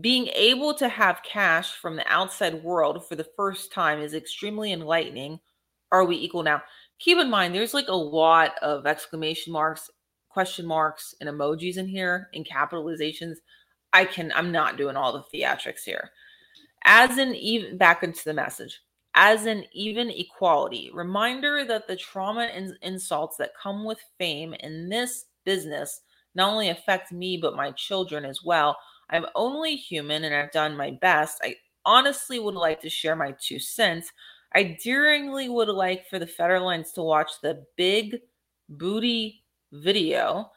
Being 0.00 0.28
able 0.34 0.74
to 0.74 0.88
have 0.88 1.22
cash 1.24 1.72
from 1.72 1.96
the 1.96 2.06
outside 2.06 2.62
world 2.62 3.08
for 3.08 3.16
the 3.16 3.26
first 3.36 3.72
time 3.72 3.98
is 3.98 4.14
extremely 4.14 4.72
enlightening. 4.72 5.40
Are 5.90 6.04
we 6.04 6.16
equal 6.16 6.42
now? 6.42 6.62
Keep 6.98 7.18
in 7.18 7.30
mind, 7.30 7.54
there's 7.54 7.74
like 7.74 7.88
a 7.88 7.94
lot 7.94 8.52
of 8.62 8.86
exclamation 8.86 9.52
marks, 9.52 9.90
question 10.28 10.66
marks, 10.66 11.14
and 11.20 11.28
emojis 11.28 11.76
in 11.76 11.88
here 11.88 12.28
in 12.34 12.44
capitalizations. 12.44 13.36
I 13.92 14.04
can, 14.04 14.32
I'm 14.36 14.52
not 14.52 14.76
doing 14.76 14.96
all 14.96 15.12
the 15.12 15.38
theatrics 15.38 15.82
here. 15.84 16.10
As 16.84 17.18
in, 17.18 17.34
even 17.34 17.78
back 17.78 18.02
into 18.02 18.22
the 18.24 18.34
message 18.34 18.80
as 19.16 19.46
an 19.46 19.64
even 19.72 20.10
equality. 20.10 20.90
Reminder 20.92 21.64
that 21.64 21.88
the 21.88 21.96
trauma 21.96 22.42
and 22.42 22.76
insults 22.82 23.36
that 23.38 23.52
come 23.60 23.84
with 23.84 23.98
fame 24.18 24.54
in 24.60 24.88
this 24.88 25.24
business 25.44 26.02
not 26.34 26.52
only 26.52 26.68
affect 26.68 27.12
me, 27.12 27.38
but 27.38 27.56
my 27.56 27.70
children 27.72 28.24
as 28.26 28.44
well. 28.44 28.76
I'm 29.08 29.24
only 29.34 29.74
human 29.74 30.24
and 30.24 30.34
I've 30.34 30.52
done 30.52 30.76
my 30.76 30.90
best. 31.00 31.40
I 31.42 31.56
honestly 31.86 32.38
would 32.38 32.54
like 32.54 32.80
to 32.82 32.90
share 32.90 33.16
my 33.16 33.34
two 33.40 33.58
cents. 33.58 34.12
I 34.54 34.76
daringly 34.84 35.48
would 35.48 35.68
like 35.68 36.06
for 36.08 36.18
the 36.18 36.26
Federlines 36.26 36.92
to 36.94 37.02
watch 37.02 37.40
the 37.42 37.64
big 37.76 38.20
booty 38.68 39.44
video 39.72 40.50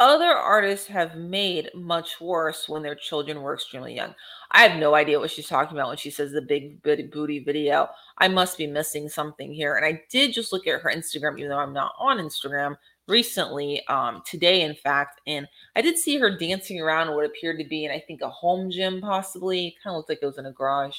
other 0.00 0.34
artists 0.34 0.86
have 0.88 1.16
made 1.16 1.70
much 1.74 2.20
worse 2.20 2.68
when 2.68 2.82
their 2.82 2.94
children 2.94 3.40
were 3.40 3.54
extremely 3.54 3.94
young. 3.94 4.14
I 4.50 4.62
have 4.62 4.78
no 4.78 4.94
idea 4.94 5.20
what 5.20 5.30
she's 5.30 5.48
talking 5.48 5.76
about 5.76 5.88
when 5.88 5.96
she 5.96 6.10
says 6.10 6.32
the 6.32 6.42
big 6.42 6.82
booty 6.82 7.38
video. 7.38 7.88
I 8.18 8.28
must 8.28 8.58
be 8.58 8.66
missing 8.66 9.08
something 9.08 9.52
here. 9.52 9.76
And 9.76 9.86
I 9.86 10.02
did 10.10 10.32
just 10.32 10.52
look 10.52 10.66
at 10.66 10.80
her 10.80 10.92
Instagram, 10.94 11.38
even 11.38 11.50
though 11.50 11.58
I'm 11.58 11.72
not 11.72 11.94
on 11.98 12.18
Instagram 12.18 12.76
recently, 13.06 13.86
um, 13.86 14.22
today, 14.26 14.62
in 14.62 14.74
fact. 14.74 15.20
And 15.26 15.46
I 15.76 15.82
did 15.82 15.96
see 15.98 16.18
her 16.18 16.36
dancing 16.36 16.80
around 16.80 17.14
what 17.14 17.24
appeared 17.24 17.58
to 17.58 17.68
be 17.68 17.84
in, 17.84 17.90
I 17.90 18.02
think, 18.06 18.22
a 18.22 18.28
home 18.28 18.70
gym, 18.70 19.00
possibly. 19.00 19.76
Kind 19.82 19.94
of 19.94 19.98
looked 19.98 20.08
like 20.08 20.18
it 20.20 20.26
was 20.26 20.38
in 20.38 20.46
a 20.46 20.52
garage. 20.52 20.98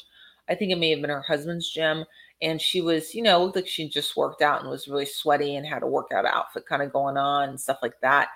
I 0.49 0.55
think 0.55 0.71
it 0.71 0.79
may 0.79 0.91
have 0.91 1.01
been 1.01 1.09
her 1.09 1.21
husband's 1.21 1.69
gym. 1.69 2.05
And 2.41 2.61
she 2.61 2.81
was, 2.81 3.13
you 3.13 3.21
know, 3.21 3.43
looked 3.43 3.55
like 3.55 3.67
she 3.67 3.87
just 3.87 4.17
worked 4.17 4.41
out 4.41 4.61
and 4.61 4.69
was 4.69 4.87
really 4.87 5.05
sweaty 5.05 5.55
and 5.55 5.65
had 5.65 5.83
a 5.83 5.87
workout 5.87 6.25
outfit 6.25 6.65
kind 6.65 6.81
of 6.81 6.91
going 6.91 7.17
on 7.17 7.49
and 7.49 7.59
stuff 7.59 7.79
like 7.81 7.99
that 8.01 8.29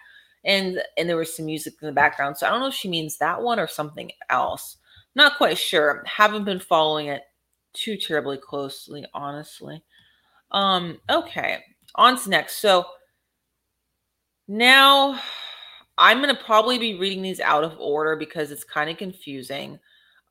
and 0.48 0.82
and 0.98 1.08
there 1.08 1.18
was 1.18 1.36
some 1.36 1.46
music 1.46 1.76
in 1.82 1.88
the 1.88 1.94
background. 1.94 2.38
So 2.38 2.48
I 2.48 2.50
don't 2.50 2.62
know 2.62 2.68
if 2.68 2.74
she 2.74 2.90
means 2.90 3.18
that 3.18 3.42
one 3.42 3.60
or 3.60 3.68
something 3.68 4.12
else. 4.30 4.78
Not 5.14 5.38
quite 5.38 5.58
sure. 5.58 6.04
Haven't 6.08 6.46
been 6.46 6.60
following 6.60 7.08
it 7.08 7.24
too 7.74 7.98
terribly 7.98 8.38
closely, 8.38 9.06
honestly. 9.14 9.84
Um, 10.52 11.00
okay, 11.10 11.60
on 11.96 12.20
to 12.22 12.30
next. 12.30 12.58
So 12.58 12.86
now 14.48 15.20
I'm 15.98 16.22
gonna 16.22 16.36
probably 16.36 16.78
be 16.80 16.98
reading 16.98 17.22
these 17.22 17.42
out 17.42 17.64
of 17.64 17.78
order 17.80 18.16
because 18.16 18.52
it's 18.52 18.64
kind 18.64 18.90
of 18.90 18.98
confusing. 18.98 19.80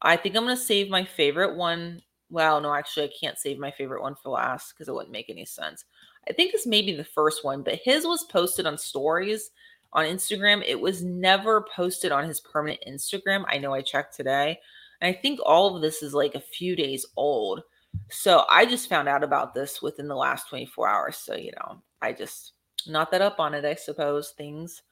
I 0.02 0.16
think 0.16 0.36
I'm 0.36 0.44
gonna 0.44 0.56
save 0.56 0.88
my 0.88 1.04
favorite 1.04 1.56
one. 1.56 2.00
Well, 2.30 2.60
no, 2.60 2.72
actually, 2.74 3.04
I 3.08 3.12
can't 3.20 3.38
save 3.38 3.58
my 3.58 3.70
favorite 3.70 4.02
one 4.02 4.14
for 4.22 4.30
last 4.30 4.72
because 4.72 4.88
it 4.88 4.94
wouldn't 4.94 5.12
make 5.12 5.30
any 5.30 5.44
sense. 5.44 5.84
I 6.28 6.32
think 6.32 6.52
this 6.52 6.66
may 6.66 6.82
be 6.82 6.94
the 6.96 7.04
first 7.04 7.44
one, 7.44 7.62
but 7.62 7.80
his 7.84 8.06
was 8.06 8.24
posted 8.24 8.66
on 8.66 8.78
stories 8.78 9.50
on 9.96 10.04
Instagram. 10.04 10.62
It 10.64 10.78
was 10.78 11.02
never 11.02 11.64
posted 11.74 12.12
on 12.12 12.24
his 12.24 12.38
permanent 12.38 12.84
Instagram. 12.86 13.44
I 13.48 13.58
know 13.58 13.74
I 13.74 13.80
checked 13.80 14.14
today. 14.14 14.60
And 15.00 15.14
I 15.14 15.18
think 15.18 15.40
all 15.44 15.74
of 15.74 15.82
this 15.82 16.02
is 16.02 16.14
like 16.14 16.34
a 16.34 16.40
few 16.40 16.76
days 16.76 17.06
old. 17.16 17.62
So 18.10 18.44
I 18.50 18.66
just 18.66 18.88
found 18.88 19.08
out 19.08 19.24
about 19.24 19.54
this 19.54 19.80
within 19.80 20.06
the 20.06 20.14
last 20.14 20.48
24 20.48 20.88
hours. 20.88 21.16
So, 21.16 21.34
you 21.34 21.50
know, 21.56 21.82
I 22.02 22.12
just 22.12 22.52
not 22.86 23.10
that 23.10 23.22
up 23.22 23.40
on 23.40 23.54
it, 23.54 23.64
I 23.64 23.74
suppose. 23.74 24.30
Things. 24.36 24.82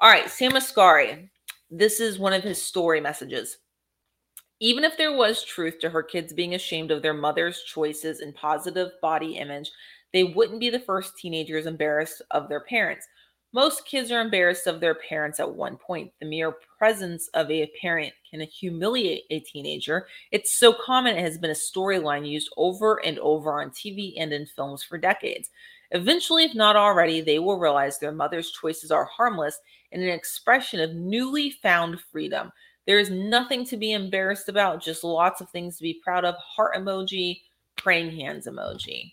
All 0.00 0.08
right, 0.08 0.30
Sam 0.30 0.52
Asghari. 0.52 1.28
This 1.68 1.98
is 1.98 2.18
one 2.18 2.32
of 2.32 2.44
his 2.44 2.62
story 2.62 3.00
messages. 3.00 3.58
Even 4.60 4.84
if 4.84 4.96
there 4.96 5.16
was 5.16 5.44
truth 5.44 5.80
to 5.80 5.90
her 5.90 6.02
kids 6.02 6.32
being 6.32 6.54
ashamed 6.54 6.90
of 6.90 7.02
their 7.02 7.12
mother's 7.12 7.62
choices 7.64 8.20
and 8.20 8.34
positive 8.34 8.92
body 9.02 9.36
image, 9.36 9.70
they 10.12 10.24
wouldn't 10.24 10.60
be 10.60 10.70
the 10.70 10.80
first 10.80 11.16
teenagers 11.18 11.66
embarrassed 11.66 12.22
of 12.30 12.48
their 12.48 12.60
parents. 12.60 13.06
Most 13.52 13.86
kids 13.86 14.10
are 14.10 14.20
embarrassed 14.20 14.66
of 14.66 14.80
their 14.80 14.94
parents 14.94 15.40
at 15.40 15.54
one 15.54 15.76
point. 15.76 16.12
The 16.20 16.26
mere 16.26 16.56
presence 16.78 17.28
of 17.32 17.50
a 17.50 17.70
parent 17.80 18.12
can 18.28 18.40
humiliate 18.40 19.22
a 19.30 19.40
teenager. 19.40 20.08
It's 20.30 20.58
so 20.58 20.72
common, 20.74 21.16
it 21.16 21.22
has 21.22 21.38
been 21.38 21.50
a 21.50 21.54
storyline 21.54 22.28
used 22.28 22.52
over 22.56 23.04
and 23.04 23.18
over 23.20 23.60
on 23.60 23.70
TV 23.70 24.14
and 24.18 24.32
in 24.32 24.46
films 24.46 24.82
for 24.82 24.98
decades. 24.98 25.50
Eventually, 25.92 26.44
if 26.44 26.54
not 26.54 26.76
already, 26.76 27.20
they 27.20 27.38
will 27.38 27.58
realize 27.58 27.98
their 27.98 28.12
mother's 28.12 28.50
choices 28.50 28.90
are 28.90 29.04
harmless 29.04 29.58
and 29.92 30.02
an 30.02 30.08
expression 30.08 30.80
of 30.80 30.94
newly 30.94 31.50
found 31.50 32.00
freedom. 32.00 32.50
There 32.86 32.98
is 32.98 33.10
nothing 33.10 33.64
to 33.66 33.76
be 33.76 33.92
embarrassed 33.92 34.48
about, 34.48 34.82
just 34.82 35.04
lots 35.04 35.40
of 35.40 35.48
things 35.50 35.76
to 35.76 35.82
be 35.82 36.00
proud 36.04 36.24
of. 36.24 36.34
Heart 36.36 36.76
emoji, 36.76 37.40
praying 37.76 38.16
hands 38.16 38.46
emoji. 38.46 39.12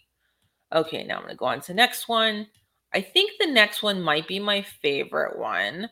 Okay, 0.73 1.03
now 1.03 1.17
I'm 1.17 1.23
going 1.23 1.33
to 1.33 1.37
go 1.37 1.45
on 1.45 1.61
to 1.61 1.67
the 1.67 1.73
next 1.75 2.07
one. 2.07 2.47
I 2.93 3.01
think 3.01 3.31
the 3.39 3.47
next 3.47 3.81
one 3.83 4.01
might 4.01 4.27
be 4.27 4.39
my 4.39 4.61
favorite 4.61 5.37
one 5.37 5.89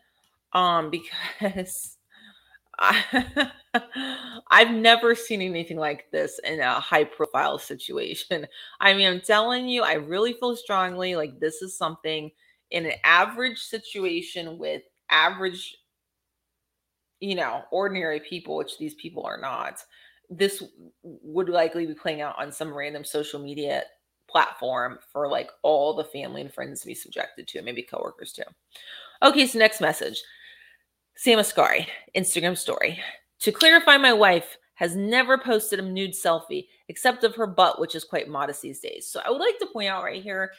um 0.54 0.90
because 0.92 1.98
I, 2.80 3.52
I've 4.52 4.72
never 4.72 5.16
seen 5.16 5.42
anything 5.42 5.78
like 5.78 6.12
this 6.12 6.40
in 6.44 6.60
a 6.62 6.80
high 6.80 7.06
profile 7.06 7.60
situation. 7.60 8.48
I 8.82 8.94
mean, 8.94 9.08
I'm 9.08 9.22
telling 9.22 9.70
you, 9.70 9.84
I 9.84 9.94
really 9.94 10.34
feel 10.34 10.56
strongly 10.56 11.16
like 11.16 11.40
this 11.40 11.62
is 11.62 11.78
something 11.78 12.32
in 12.72 12.86
an 12.88 12.94
average 13.04 13.60
situation 13.60 14.58
with 14.58 14.84
average 15.10 15.78
you 17.20 17.36
know, 17.36 17.64
ordinary 17.72 18.20
people, 18.20 18.56
which 18.58 18.78
these 18.78 18.96
people 18.96 19.24
are 19.24 19.40
not, 19.40 19.84
this 20.30 20.64
would 21.04 21.50
likely 21.50 21.86
be 21.86 21.94
playing 21.94 22.22
out 22.22 22.36
on 22.40 22.52
some 22.52 22.74
random 22.74 23.04
social 23.04 23.40
media 23.40 23.84
platform 24.32 25.00
for 25.12 25.28
like 25.28 25.50
all 25.62 25.94
the 25.94 26.04
family 26.04 26.42
and 26.42 26.54
friends 26.54 26.82
to 26.82 26.88
be 26.88 26.96
subjected 26.96 27.48
to, 27.48 27.62
maybe 27.62 27.84
coworkers 27.84 28.32
too. 28.32 28.44
Okay, 29.24 29.46
so 29.46 29.60
next 29.60 29.82
message. 29.82 30.22
Sam 31.16 31.40
Asghari, 31.40 31.88
Instagram 32.16 32.58
story. 32.58 33.00
To 33.42 33.52
clarify, 33.52 33.98
my 33.98 34.14
wife 34.14 34.58
has 34.76 34.96
never 34.96 35.38
posted 35.38 35.80
a 35.80 35.84
nude 35.84 36.14
selfie 36.14 36.68
except 36.88 37.24
of 37.24 37.36
her 37.36 37.46
butt, 37.46 37.80
which 37.80 37.94
is 37.94 38.04
quite 38.04 38.28
modest 38.28 38.62
these 38.62 38.80
days. 38.80 39.08
So 39.08 39.22
I 39.24 39.30
would 39.30 39.40
like 39.40 39.60
to 39.60 39.68
point 39.68 39.90
out 39.90 40.04
right 40.04 40.24
here, 40.24 40.52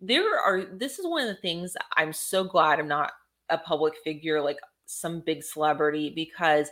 there 0.00 0.38
are 0.38 0.64
this 0.64 0.98
is 0.98 1.06
one 1.06 1.22
of 1.22 1.28
the 1.28 1.40
things 1.40 1.74
I'm 1.96 2.12
so 2.12 2.44
glad 2.44 2.78
I'm 2.78 2.88
not 2.88 3.12
a 3.48 3.56
public 3.56 3.94
figure 4.02 4.40
like 4.40 4.58
some 4.86 5.20
big 5.20 5.42
celebrity 5.42 6.12
because 6.14 6.68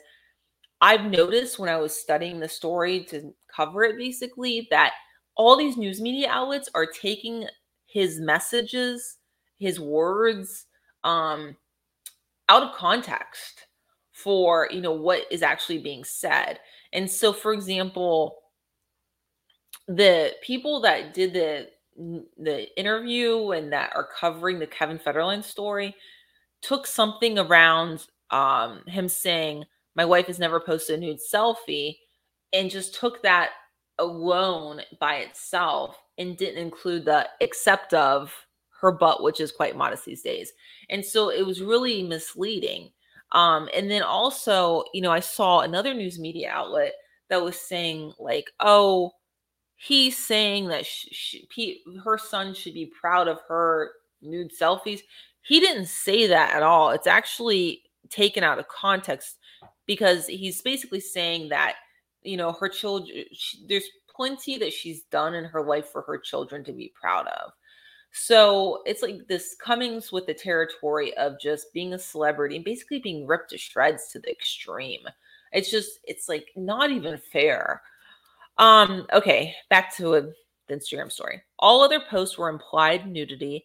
I've 0.80 1.04
noticed 1.04 1.58
when 1.58 1.68
I 1.68 1.76
was 1.76 1.94
studying 1.94 2.40
the 2.40 2.48
story 2.48 3.04
to 3.04 3.32
cover 3.54 3.84
it 3.84 3.96
basically 3.96 4.66
that 4.70 4.92
all 5.40 5.56
these 5.56 5.78
news 5.78 6.02
media 6.02 6.28
outlets 6.28 6.68
are 6.74 6.84
taking 6.84 7.46
his 7.86 8.20
messages, 8.20 9.16
his 9.58 9.80
words 9.80 10.66
um 11.02 11.56
out 12.50 12.62
of 12.62 12.74
context 12.74 13.66
for, 14.12 14.68
you 14.70 14.82
know, 14.82 14.92
what 14.92 15.22
is 15.30 15.42
actually 15.42 15.78
being 15.78 16.04
said. 16.04 16.60
And 16.92 17.10
so 17.10 17.32
for 17.32 17.54
example, 17.54 18.36
the 19.88 20.34
people 20.42 20.80
that 20.82 21.14
did 21.14 21.32
the 21.32 21.68
the 22.36 22.78
interview 22.78 23.52
and 23.52 23.72
that 23.72 23.92
are 23.94 24.08
covering 24.18 24.58
the 24.58 24.66
Kevin 24.66 24.98
Federline 24.98 25.42
story 25.42 25.96
took 26.60 26.86
something 26.86 27.38
around 27.38 28.06
um, 28.30 28.82
him 28.86 29.08
saying, 29.08 29.64
My 29.96 30.04
wife 30.04 30.26
has 30.26 30.38
never 30.38 30.60
posted 30.60 30.98
a 30.98 31.00
nude 31.00 31.18
selfie, 31.18 31.96
and 32.52 32.70
just 32.70 32.94
took 32.94 33.22
that 33.22 33.50
alone 34.00 34.80
by 34.98 35.16
itself 35.16 36.02
and 36.18 36.36
didn't 36.36 36.62
include 36.62 37.04
the 37.04 37.28
except 37.40 37.94
of 37.94 38.34
her 38.80 38.90
butt, 38.90 39.22
which 39.22 39.40
is 39.40 39.52
quite 39.52 39.76
modest 39.76 40.04
these 40.04 40.22
days. 40.22 40.52
And 40.88 41.04
so 41.04 41.30
it 41.30 41.46
was 41.46 41.62
really 41.62 42.02
misleading. 42.02 42.90
Um, 43.32 43.68
and 43.74 43.90
then 43.90 44.02
also, 44.02 44.84
you 44.92 45.02
know, 45.02 45.12
I 45.12 45.20
saw 45.20 45.60
another 45.60 45.94
news 45.94 46.18
media 46.18 46.50
outlet 46.50 46.94
that 47.28 47.42
was 47.42 47.60
saying, 47.60 48.12
like, 48.18 48.50
oh, 48.58 49.12
he's 49.76 50.16
saying 50.16 50.68
that 50.68 50.84
she, 50.84 51.46
she, 51.50 51.82
her 52.04 52.18
son 52.18 52.54
should 52.54 52.74
be 52.74 52.92
proud 53.00 53.28
of 53.28 53.38
her 53.48 53.92
nude 54.20 54.50
selfies. 54.58 55.00
He 55.42 55.60
didn't 55.60 55.86
say 55.86 56.26
that 56.26 56.54
at 56.54 56.62
all. 56.62 56.90
It's 56.90 57.06
actually 57.06 57.82
taken 58.08 58.42
out 58.42 58.58
of 58.58 58.68
context 58.68 59.38
because 59.86 60.26
he's 60.26 60.60
basically 60.60 61.00
saying 61.00 61.50
that 61.50 61.76
you 62.22 62.36
know 62.36 62.52
her 62.52 62.68
children 62.68 63.24
she, 63.32 63.64
there's 63.68 63.88
plenty 64.20 64.58
that 64.58 64.72
she's 64.72 65.02
done 65.04 65.34
in 65.34 65.44
her 65.44 65.62
life 65.62 65.88
for 65.88 66.02
her 66.02 66.18
children 66.18 66.62
to 66.64 66.72
be 66.72 66.92
proud 67.00 67.26
of. 67.28 67.52
So 68.12 68.82
it's 68.86 69.02
like 69.02 69.26
this 69.28 69.56
comes 69.64 70.10
with 70.10 70.26
the 70.26 70.34
territory 70.34 71.16
of 71.16 71.40
just 71.40 71.72
being 71.72 71.94
a 71.94 71.98
celebrity 71.98 72.56
and 72.56 72.64
basically 72.64 72.98
being 72.98 73.26
ripped 73.26 73.50
to 73.50 73.58
shreds 73.58 74.08
to 74.08 74.18
the 74.18 74.30
extreme. 74.30 75.00
It's 75.52 75.70
just 75.70 76.00
it's 76.04 76.28
like 76.28 76.48
not 76.56 76.90
even 76.90 77.18
fair. 77.32 77.82
Um 78.58 79.06
okay 79.12 79.54
back 79.70 79.96
to 79.96 80.14
a, 80.14 80.22
the 80.22 80.74
instagram 80.74 81.10
story. 81.10 81.40
All 81.58 81.82
other 81.82 82.00
posts 82.10 82.36
were 82.36 82.48
implied 82.48 83.06
nudity. 83.06 83.64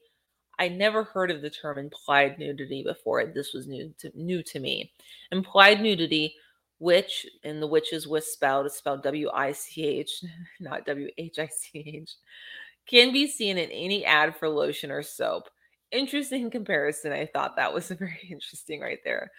I 0.57 0.69
never 0.69 1.03
heard 1.03 1.31
of 1.31 1.41
the 1.41 1.49
term 1.49 1.77
implied 1.77 2.39
nudity 2.39 2.81
before. 2.83 3.25
This 3.25 3.53
was 3.53 3.67
new 3.67 3.93
to 3.99 4.11
new 4.15 4.41
to 4.43 4.59
me. 4.59 4.93
Implied 5.31 5.81
nudity, 5.81 6.35
which 6.79 7.25
in 7.43 7.59
the 7.59 7.67
witches 7.67 8.07
was 8.07 8.31
spelled, 8.31 8.65
is 8.65 8.73
spelled 8.73 9.03
W-I-C-H, 9.03 10.23
not 10.59 10.85
W-H-I-C-H, 10.85 12.11
can 12.87 13.11
be 13.11 13.27
seen 13.27 13.57
in 13.57 13.69
any 13.71 14.05
ad 14.05 14.35
for 14.35 14.49
lotion 14.49 14.91
or 14.91 15.01
soap. 15.01 15.49
Interesting 15.91 16.49
comparison. 16.49 17.11
I 17.11 17.25
thought 17.25 17.55
that 17.55 17.73
was 17.73 17.87
very 17.99 18.27
interesting 18.29 18.81
right 18.81 18.99
there. 19.03 19.31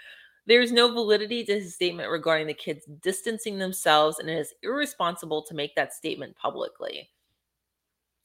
There's 0.46 0.70
no 0.70 0.92
validity 0.92 1.44
to 1.44 1.54
his 1.54 1.74
statement 1.74 2.08
regarding 2.08 2.46
the 2.46 2.54
kids 2.54 2.84
distancing 3.02 3.58
themselves, 3.58 4.20
and 4.20 4.30
it 4.30 4.38
is 4.38 4.54
irresponsible 4.62 5.42
to 5.42 5.54
make 5.54 5.74
that 5.74 5.92
statement 5.92 6.36
publicly. 6.36 7.10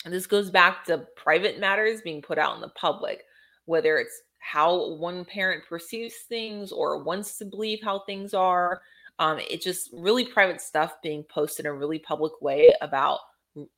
And 0.06 0.14
this 0.14 0.28
goes 0.28 0.50
back 0.50 0.86
to 0.86 1.08
private 1.16 1.60
matters 1.60 2.02
being 2.02 2.22
put 2.22 2.38
out 2.38 2.56
in 2.56 2.62
the 2.62 2.70
public, 2.70 3.24
whether 3.66 3.98
it's 3.98 4.22
how 4.40 4.96
one 4.96 5.24
parent 5.26 5.64
perceives 5.68 6.16
things 6.28 6.72
or 6.72 7.04
wants 7.04 7.38
to 7.38 7.46
believe 7.46 7.80
how 7.84 8.00
things 8.00 8.34
are. 8.34 8.82
Um, 9.22 9.40
it's 9.52 9.64
just 9.64 9.92
really 9.94 10.26
private 10.26 10.60
stuff 10.60 10.96
being 11.04 11.24
posted 11.24 11.68
in 11.68 11.72
a 11.72 11.76
really 11.76 12.00
public 12.00 12.42
way 12.42 12.74
about 12.82 13.20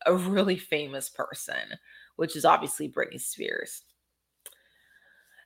a 0.06 0.14
really 0.14 0.58
famous 0.58 1.10
person, 1.10 1.78
which 2.16 2.38
is 2.38 2.46
obviously 2.46 2.88
Britney 2.88 3.20
Spears. 3.20 3.84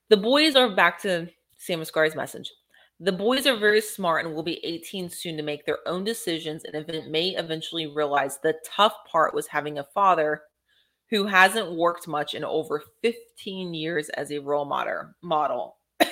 The 0.09 0.17
boys 0.17 0.55
are 0.55 0.69
back 0.69 1.01
to 1.01 1.29
Sam 1.57 1.81
Asghari's 1.81 2.15
message. 2.15 2.51
The 2.99 3.11
boys 3.11 3.47
are 3.47 3.57
very 3.57 3.81
smart 3.81 4.23
and 4.23 4.35
will 4.35 4.43
be 4.43 4.63
18 4.63 5.09
soon 5.09 5.35
to 5.35 5.41
make 5.41 5.65
their 5.65 5.79
own 5.87 6.03
decisions 6.03 6.63
and 6.63 6.85
may 7.09 7.29
eventually 7.29 7.87
realize 7.87 8.37
the 8.37 8.53
tough 8.63 8.93
part 9.11 9.33
was 9.33 9.47
having 9.47 9.79
a 9.79 9.87
father 9.95 10.43
who 11.09 11.25
hasn't 11.25 11.71
worked 11.71 12.07
much 12.07 12.35
in 12.35 12.43
over 12.43 12.83
15 13.01 13.73
years 13.73 14.09
as 14.09 14.31
a 14.31 14.37
role 14.37 14.65
model. 14.65 15.09
Model. 15.23 15.77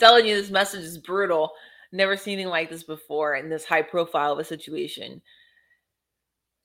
Telling 0.00 0.26
you 0.26 0.34
this 0.34 0.50
message 0.50 0.82
is 0.82 0.98
brutal. 0.98 1.52
Never 1.94 2.16
seen 2.16 2.32
anything 2.34 2.50
like 2.50 2.70
this 2.70 2.82
before 2.82 3.36
in 3.36 3.48
this 3.48 3.64
high 3.64 3.82
profile 3.82 4.32
of 4.32 4.40
a 4.40 4.44
situation. 4.44 5.22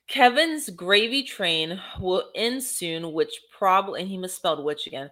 Kevin's 0.08 0.72
gravy 0.72 1.22
train 1.22 1.80
will 2.00 2.32
end 2.34 2.63
soon, 2.63 3.13
which 3.13 3.39
probably, 3.56 4.02
and 4.02 4.10
he 4.10 4.18
misspelled 4.18 4.65
which 4.65 4.88
again, 4.88 5.12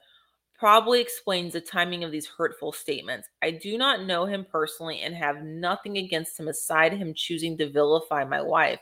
probably 0.58 1.02
explains 1.02 1.54
the 1.54 1.62
timing 1.62 2.04
of 2.04 2.12
these 2.12 2.26
hurtful 2.26 2.72
statements. 2.72 3.28
I 3.44 3.52
do 3.52 3.78
not 3.78 4.08
know 4.08 4.26
him 4.26 4.44
personally 4.52 5.02
and 5.02 5.14
have 5.14 5.44
nothing 5.44 6.00
against 6.00 6.40
him 6.40 6.48
aside 6.48 6.94
him 6.94 7.14
choosing 7.16 7.56
to 7.60 7.70
vilify 7.70 8.26
my 8.26 8.42
wife. 8.42 8.80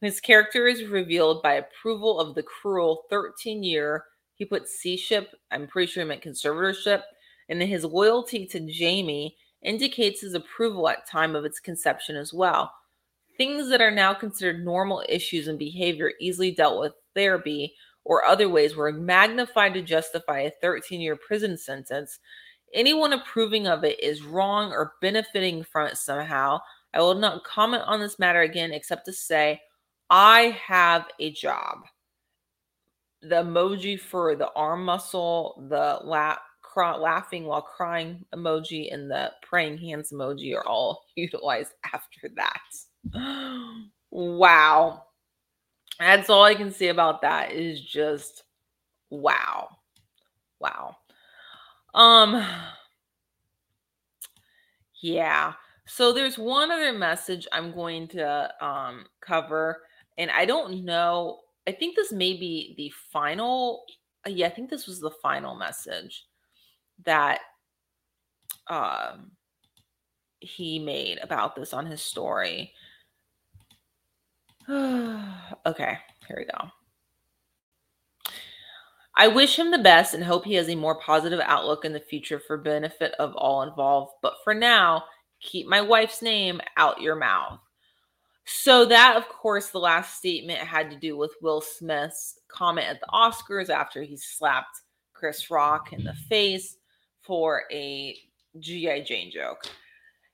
His 0.00 0.20
character 0.20 0.66
is 0.66 0.82
revealed 0.82 1.44
by 1.44 1.54
approval 1.54 2.18
of 2.18 2.34
the 2.34 2.42
cruel 2.42 3.04
13 3.08 3.62
year, 3.62 4.04
he 4.34 4.44
put 4.44 4.68
C 4.68 4.96
ship, 4.96 5.30
I'm 5.52 5.68
pretty 5.68 5.92
sure 5.92 6.02
he 6.02 6.08
meant 6.08 6.24
conservatorship, 6.24 7.02
and 7.48 7.62
his 7.62 7.84
loyalty 7.84 8.46
to 8.46 8.58
Jamie 8.66 9.36
indicates 9.66 10.20
his 10.22 10.34
approval 10.34 10.88
at 10.88 11.08
time 11.08 11.36
of 11.36 11.44
its 11.44 11.60
conception 11.60 12.16
as 12.16 12.32
well. 12.32 12.72
Things 13.36 13.68
that 13.68 13.82
are 13.82 13.90
now 13.90 14.14
considered 14.14 14.64
normal 14.64 15.04
issues 15.08 15.48
and 15.48 15.58
behavior 15.58 16.12
easily 16.20 16.52
dealt 16.52 16.80
with 16.80 16.94
therapy 17.14 17.74
or 18.04 18.24
other 18.24 18.48
ways 18.48 18.76
were 18.76 18.92
magnified 18.92 19.74
to 19.74 19.82
justify 19.82 20.40
a 20.40 20.52
13 20.62 21.00
year 21.00 21.16
prison 21.16 21.58
sentence. 21.58 22.20
Anyone 22.72 23.12
approving 23.12 23.66
of 23.66 23.84
it 23.84 24.02
is 24.02 24.22
wrong 24.22 24.70
or 24.70 24.94
benefiting 25.02 25.64
from 25.64 25.88
it 25.88 25.96
somehow. 25.96 26.60
I 26.94 27.00
will 27.00 27.14
not 27.14 27.44
comment 27.44 27.82
on 27.86 28.00
this 28.00 28.18
matter 28.18 28.42
again 28.42 28.72
except 28.72 29.04
to 29.06 29.12
say 29.12 29.60
I 30.08 30.58
have 30.66 31.06
a 31.18 31.32
job. 31.32 31.78
The 33.22 33.36
emoji 33.36 33.98
for 33.98 34.36
the 34.36 34.50
arm 34.52 34.84
muscle, 34.84 35.66
the 35.68 35.98
la- 36.04 36.38
cry- 36.76 36.94
laughing 36.94 37.46
while 37.46 37.62
crying 37.62 38.22
emoji, 38.34 38.92
and 38.92 39.10
the 39.10 39.32
praying 39.40 39.78
hands 39.78 40.12
emoji 40.12 40.54
are 40.54 40.66
all 40.66 41.04
utilized 41.16 41.72
after 41.94 42.28
that. 42.36 42.60
wow. 44.10 45.04
That's 45.98 46.28
all 46.28 46.44
I 46.44 46.54
can 46.54 46.70
say 46.70 46.88
about 46.88 47.22
that 47.22 47.52
is 47.52 47.80
just 47.80 48.42
wow. 49.08 49.70
Wow. 50.60 50.98
Um 51.94 52.46
yeah. 55.00 55.54
So 55.86 56.12
there's 56.12 56.36
one 56.36 56.70
other 56.70 56.92
message 56.92 57.46
I'm 57.52 57.72
going 57.72 58.08
to 58.08 58.50
um 58.60 59.06
cover 59.22 59.80
and 60.18 60.30
I 60.30 60.44
don't 60.44 60.84
know. 60.84 61.38
I 61.66 61.72
think 61.72 61.96
this 61.96 62.12
may 62.12 62.34
be 62.34 62.74
the 62.76 62.92
final. 63.10 63.86
Yeah, 64.26 64.48
I 64.48 64.50
think 64.50 64.68
this 64.68 64.86
was 64.86 65.00
the 65.00 65.12
final 65.22 65.54
message 65.54 66.26
that 67.04 67.40
um, 68.68 69.32
he 70.40 70.78
made 70.78 71.18
about 71.22 71.54
this 71.54 71.72
on 71.72 71.86
his 71.86 72.02
story. 72.02 72.72
okay, 74.68 75.98
here 76.26 76.36
we 76.36 76.44
go. 76.44 76.70
I 79.18 79.28
wish 79.28 79.58
him 79.58 79.70
the 79.70 79.78
best 79.78 80.12
and 80.12 80.22
hope 80.22 80.44
he 80.44 80.54
has 80.54 80.68
a 80.68 80.74
more 80.74 81.00
positive 81.00 81.40
outlook 81.42 81.84
in 81.84 81.92
the 81.92 82.00
future 82.00 82.38
for 82.38 82.58
benefit 82.58 83.12
of 83.18 83.34
all 83.34 83.62
involved. 83.62 84.12
But 84.20 84.34
for 84.44 84.52
now, 84.52 85.04
keep 85.40 85.66
my 85.66 85.80
wife's 85.80 86.20
name 86.20 86.60
out 86.76 87.00
your 87.00 87.16
mouth. 87.16 87.58
So 88.44 88.84
that, 88.84 89.16
of 89.16 89.28
course, 89.28 89.70
the 89.70 89.78
last 89.78 90.18
statement 90.18 90.58
had 90.60 90.90
to 90.90 90.98
do 90.98 91.16
with 91.16 91.34
Will 91.40 91.60
Smith's 91.60 92.38
comment 92.48 92.88
at 92.88 93.00
the 93.00 93.06
Oscars 93.06 93.70
after 93.70 94.02
he 94.02 94.16
slapped 94.16 94.82
Chris 95.14 95.50
Rock 95.50 95.92
in 95.92 96.04
the 96.04 96.14
face 96.28 96.76
for 97.26 97.62
a 97.72 98.16
GI 98.60 99.02
Jane 99.02 99.30
joke. 99.30 99.66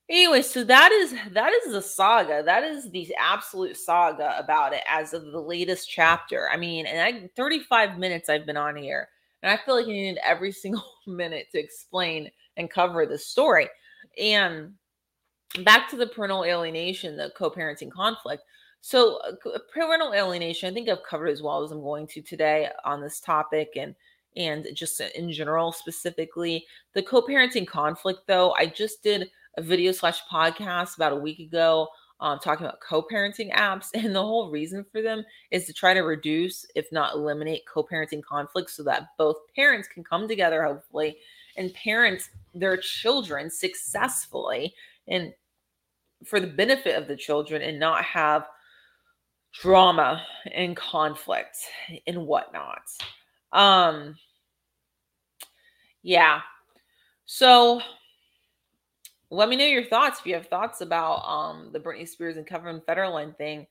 Anyway, 0.08 0.42
so 0.42 0.64
that 0.64 0.92
is 0.92 1.14
that 1.30 1.52
is 1.52 1.72
the 1.72 1.80
saga. 1.80 2.42
That 2.44 2.64
is 2.64 2.90
the 2.90 3.14
absolute 3.18 3.76
saga 3.76 4.36
about 4.38 4.74
it 4.74 4.82
as 4.88 5.14
of 5.14 5.24
the 5.24 5.40
latest 5.40 5.88
chapter. 5.88 6.48
I 6.52 6.56
mean, 6.56 6.86
and 6.86 7.00
I 7.00 7.30
35 7.36 7.98
minutes 7.98 8.28
I've 8.28 8.44
been 8.44 8.56
on 8.56 8.76
here, 8.76 9.08
and 9.42 9.50
I 9.50 9.56
feel 9.64 9.74
like 9.74 9.86
you 9.86 9.94
need 9.94 10.18
every 10.24 10.52
single 10.52 10.84
minute 11.06 11.46
to 11.52 11.58
explain 11.58 12.30
and 12.56 12.70
cover 12.70 13.06
the 13.06 13.18
story. 13.18 13.68
And 14.20 14.74
back 15.64 15.88
to 15.90 15.96
the 15.96 16.06
parental 16.06 16.44
alienation, 16.44 17.16
the 17.16 17.32
co-parenting 17.36 17.90
conflict. 17.90 18.42
So, 18.82 19.18
uh, 19.18 19.58
parental 19.72 20.12
alienation, 20.12 20.68
I 20.68 20.74
think 20.74 20.88
I've 20.88 21.04
covered 21.08 21.28
as 21.28 21.40
well 21.40 21.62
as 21.62 21.70
I'm 21.70 21.80
going 21.80 22.06
to 22.08 22.20
today 22.20 22.68
on 22.84 23.00
this 23.00 23.20
topic, 23.20 23.70
and 23.76 23.94
and 24.36 24.66
just 24.74 25.00
in 25.00 25.30
general, 25.32 25.72
specifically 25.72 26.66
the 26.94 27.02
co-parenting 27.02 27.66
conflict. 27.66 28.20
Though 28.26 28.52
I 28.52 28.66
just 28.66 29.02
did 29.02 29.30
a 29.56 29.62
video 29.62 29.92
slash 29.92 30.20
podcast 30.30 30.96
about 30.96 31.12
a 31.12 31.16
week 31.16 31.38
ago 31.38 31.88
um, 32.22 32.38
talking 32.38 32.64
about 32.64 32.80
co-parenting 32.80 33.52
apps 33.52 33.88
and 33.94 34.14
the 34.14 34.22
whole 34.22 34.50
reason 34.50 34.86
for 34.90 35.02
them 35.02 35.24
is 35.50 35.66
to 35.66 35.72
try 35.72 35.92
to 35.92 36.00
reduce 36.00 36.64
if 36.74 36.90
not 36.92 37.14
eliminate 37.14 37.62
co-parenting 37.72 38.22
conflicts 38.22 38.74
so 38.74 38.82
that 38.84 39.08
both 39.18 39.36
parents 39.54 39.88
can 39.88 40.02
come 40.02 40.26
together 40.26 40.64
hopefully 40.64 41.16
and 41.56 41.74
parent 41.74 42.30
their 42.54 42.76
children 42.76 43.50
successfully 43.50 44.72
and 45.08 45.34
for 46.24 46.38
the 46.38 46.46
benefit 46.46 46.96
of 46.96 47.08
the 47.08 47.16
children 47.16 47.60
and 47.60 47.78
not 47.78 48.04
have 48.04 48.46
drama 49.52 50.22
and 50.52 50.76
conflict 50.76 51.56
and 52.06 52.26
whatnot 52.26 52.82
um 53.52 54.14
yeah 56.02 56.40
so 57.26 57.80
let 59.30 59.48
me 59.48 59.56
know 59.56 59.64
your 59.64 59.84
thoughts 59.84 60.20
if 60.20 60.26
you 60.26 60.34
have 60.34 60.46
thoughts 60.48 60.82
about 60.82 61.24
um 61.26 61.70
the 61.72 61.80
Britney 61.80 62.06
Spears 62.06 62.36
and 62.36 62.46
Kevin 62.46 62.82
Federline 62.86 63.36
thing. 63.36 63.66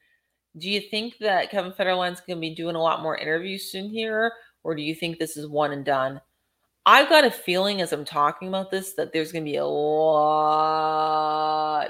Do 0.57 0.69
you 0.69 0.81
think 0.81 1.17
that 1.19 1.51
Kevin 1.51 1.71
Federline's 1.71 2.19
going 2.19 2.37
to 2.37 2.41
be 2.41 2.55
doing 2.55 2.75
a 2.75 2.81
lot 2.81 3.01
more 3.03 3.17
interviews 3.17 3.71
soon 3.71 3.89
here, 3.89 4.33
or 4.63 4.75
do 4.75 4.81
you 4.81 4.93
think 4.95 5.17
this 5.19 5.37
is 5.37 5.47
one 5.47 5.71
and 5.71 5.85
done? 5.85 6.19
I've 6.85 7.09
got 7.09 7.25
a 7.25 7.31
feeling 7.31 7.81
as 7.81 7.93
I'm 7.93 8.03
talking 8.05 8.47
about 8.47 8.71
this 8.71 8.93
that 8.93 9.13
there's 9.13 9.31
going 9.31 9.45
to 9.45 9.51
be 9.51 9.57
a 9.57 9.65
lot 9.65 10.79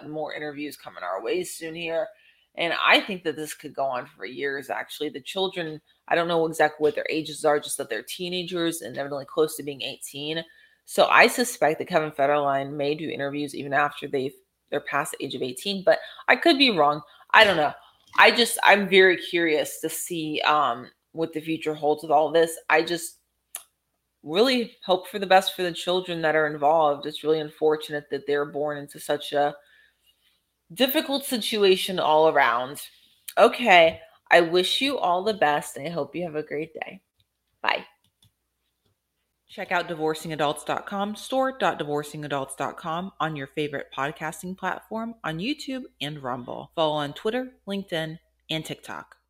more 0.10 0.34
interviews 0.34 0.76
coming 0.76 1.04
our 1.04 1.24
way 1.24 1.44
soon 1.44 1.74
here. 1.76 2.08
And 2.56 2.74
I 2.86 3.00
think 3.00 3.24
that 3.24 3.36
this 3.36 3.54
could 3.54 3.74
go 3.74 3.86
on 3.86 4.06
for 4.06 4.26
years, 4.26 4.70
actually. 4.70 5.10
The 5.10 5.22
children, 5.22 5.82
I 6.08 6.16
don't 6.16 6.28
know 6.28 6.46
exactly 6.46 6.84
what 6.84 6.96
their 6.96 7.06
ages 7.10 7.46
are, 7.46 7.60
just 7.60 7.78
that 7.78 7.90
they're 7.90 8.04
teenagers 8.04 8.82
and 8.82 8.98
evidently 8.98 9.26
close 9.26 9.56
to 9.56 9.64
being 9.64 9.82
18. 9.82 10.44
So 10.86 11.08
I 11.08 11.28
suspect 11.28 11.80
that 11.80 11.88
Kevin 11.88 12.12
Federline 12.12 12.74
may 12.74 12.96
do 12.96 13.10
interviews 13.10 13.56
even 13.56 13.74
after 13.74 14.08
they've 14.08 14.34
they're 14.70 14.82
past 14.82 15.16
the 15.18 15.26
age 15.26 15.36
of 15.36 15.42
18, 15.42 15.84
but 15.86 16.00
I 16.30 16.38
could 16.38 16.58
be 16.58 16.72
wrong. 16.72 17.02
I 17.34 17.44
don't 17.44 17.58
know. 17.58 17.74
I 18.18 18.32
just 18.32 18.58
I'm 18.64 18.90
very 18.90 19.18
curious 19.18 19.80
to 19.82 19.90
see 19.90 20.42
um 20.42 20.90
what 21.14 21.34
the 21.34 21.42
future 21.42 21.74
holds 21.74 22.04
with 22.04 22.12
all 22.12 22.32
this. 22.32 22.58
I 22.70 22.84
just 22.84 23.20
really 24.24 24.78
hope 24.86 25.08
for 25.08 25.20
the 25.20 25.26
best 25.26 25.56
for 25.56 25.64
the 25.64 25.72
children 25.72 26.22
that 26.22 26.36
are 26.36 26.48
involved. 26.48 27.06
It's 27.06 27.24
really 27.24 27.40
unfortunate 27.40 28.06
that 28.12 28.28
they're 28.28 28.46
born 28.46 28.78
into 28.78 29.00
such 29.00 29.34
a 29.34 29.56
difficult 30.74 31.26
situation 31.26 32.00
all 32.00 32.30
around. 32.30 32.82
Okay, 33.38 34.00
I 34.30 34.42
wish 34.42 34.82
you 34.82 34.98
all 34.98 35.24
the 35.24 35.34
best 35.34 35.78
and 35.78 35.88
I 35.88 35.90
hope 35.90 36.16
you 36.16 36.24
have 36.24 36.36
a 36.36 36.44
great 36.44 36.74
day. 36.74 37.02
Bye. 37.62 37.86
Check 39.48 39.72
out 39.74 39.90
divorcingadults.com, 39.90 41.16
store.divorcingadults.com 41.16 43.12
on 43.20 43.36
your 43.36 43.48
favorite 43.48 43.88
podcasting 43.96 44.58
platform 44.58 45.16
on 45.26 45.40
YouTube 45.40 45.84
and 46.00 46.24
Rumble. 46.24 46.72
Follow 46.74 46.94
on 46.94 47.12
Twitter, 47.14 47.52
LinkedIn, 47.68 48.18
and 48.50 48.66
TikTok. 48.66 49.21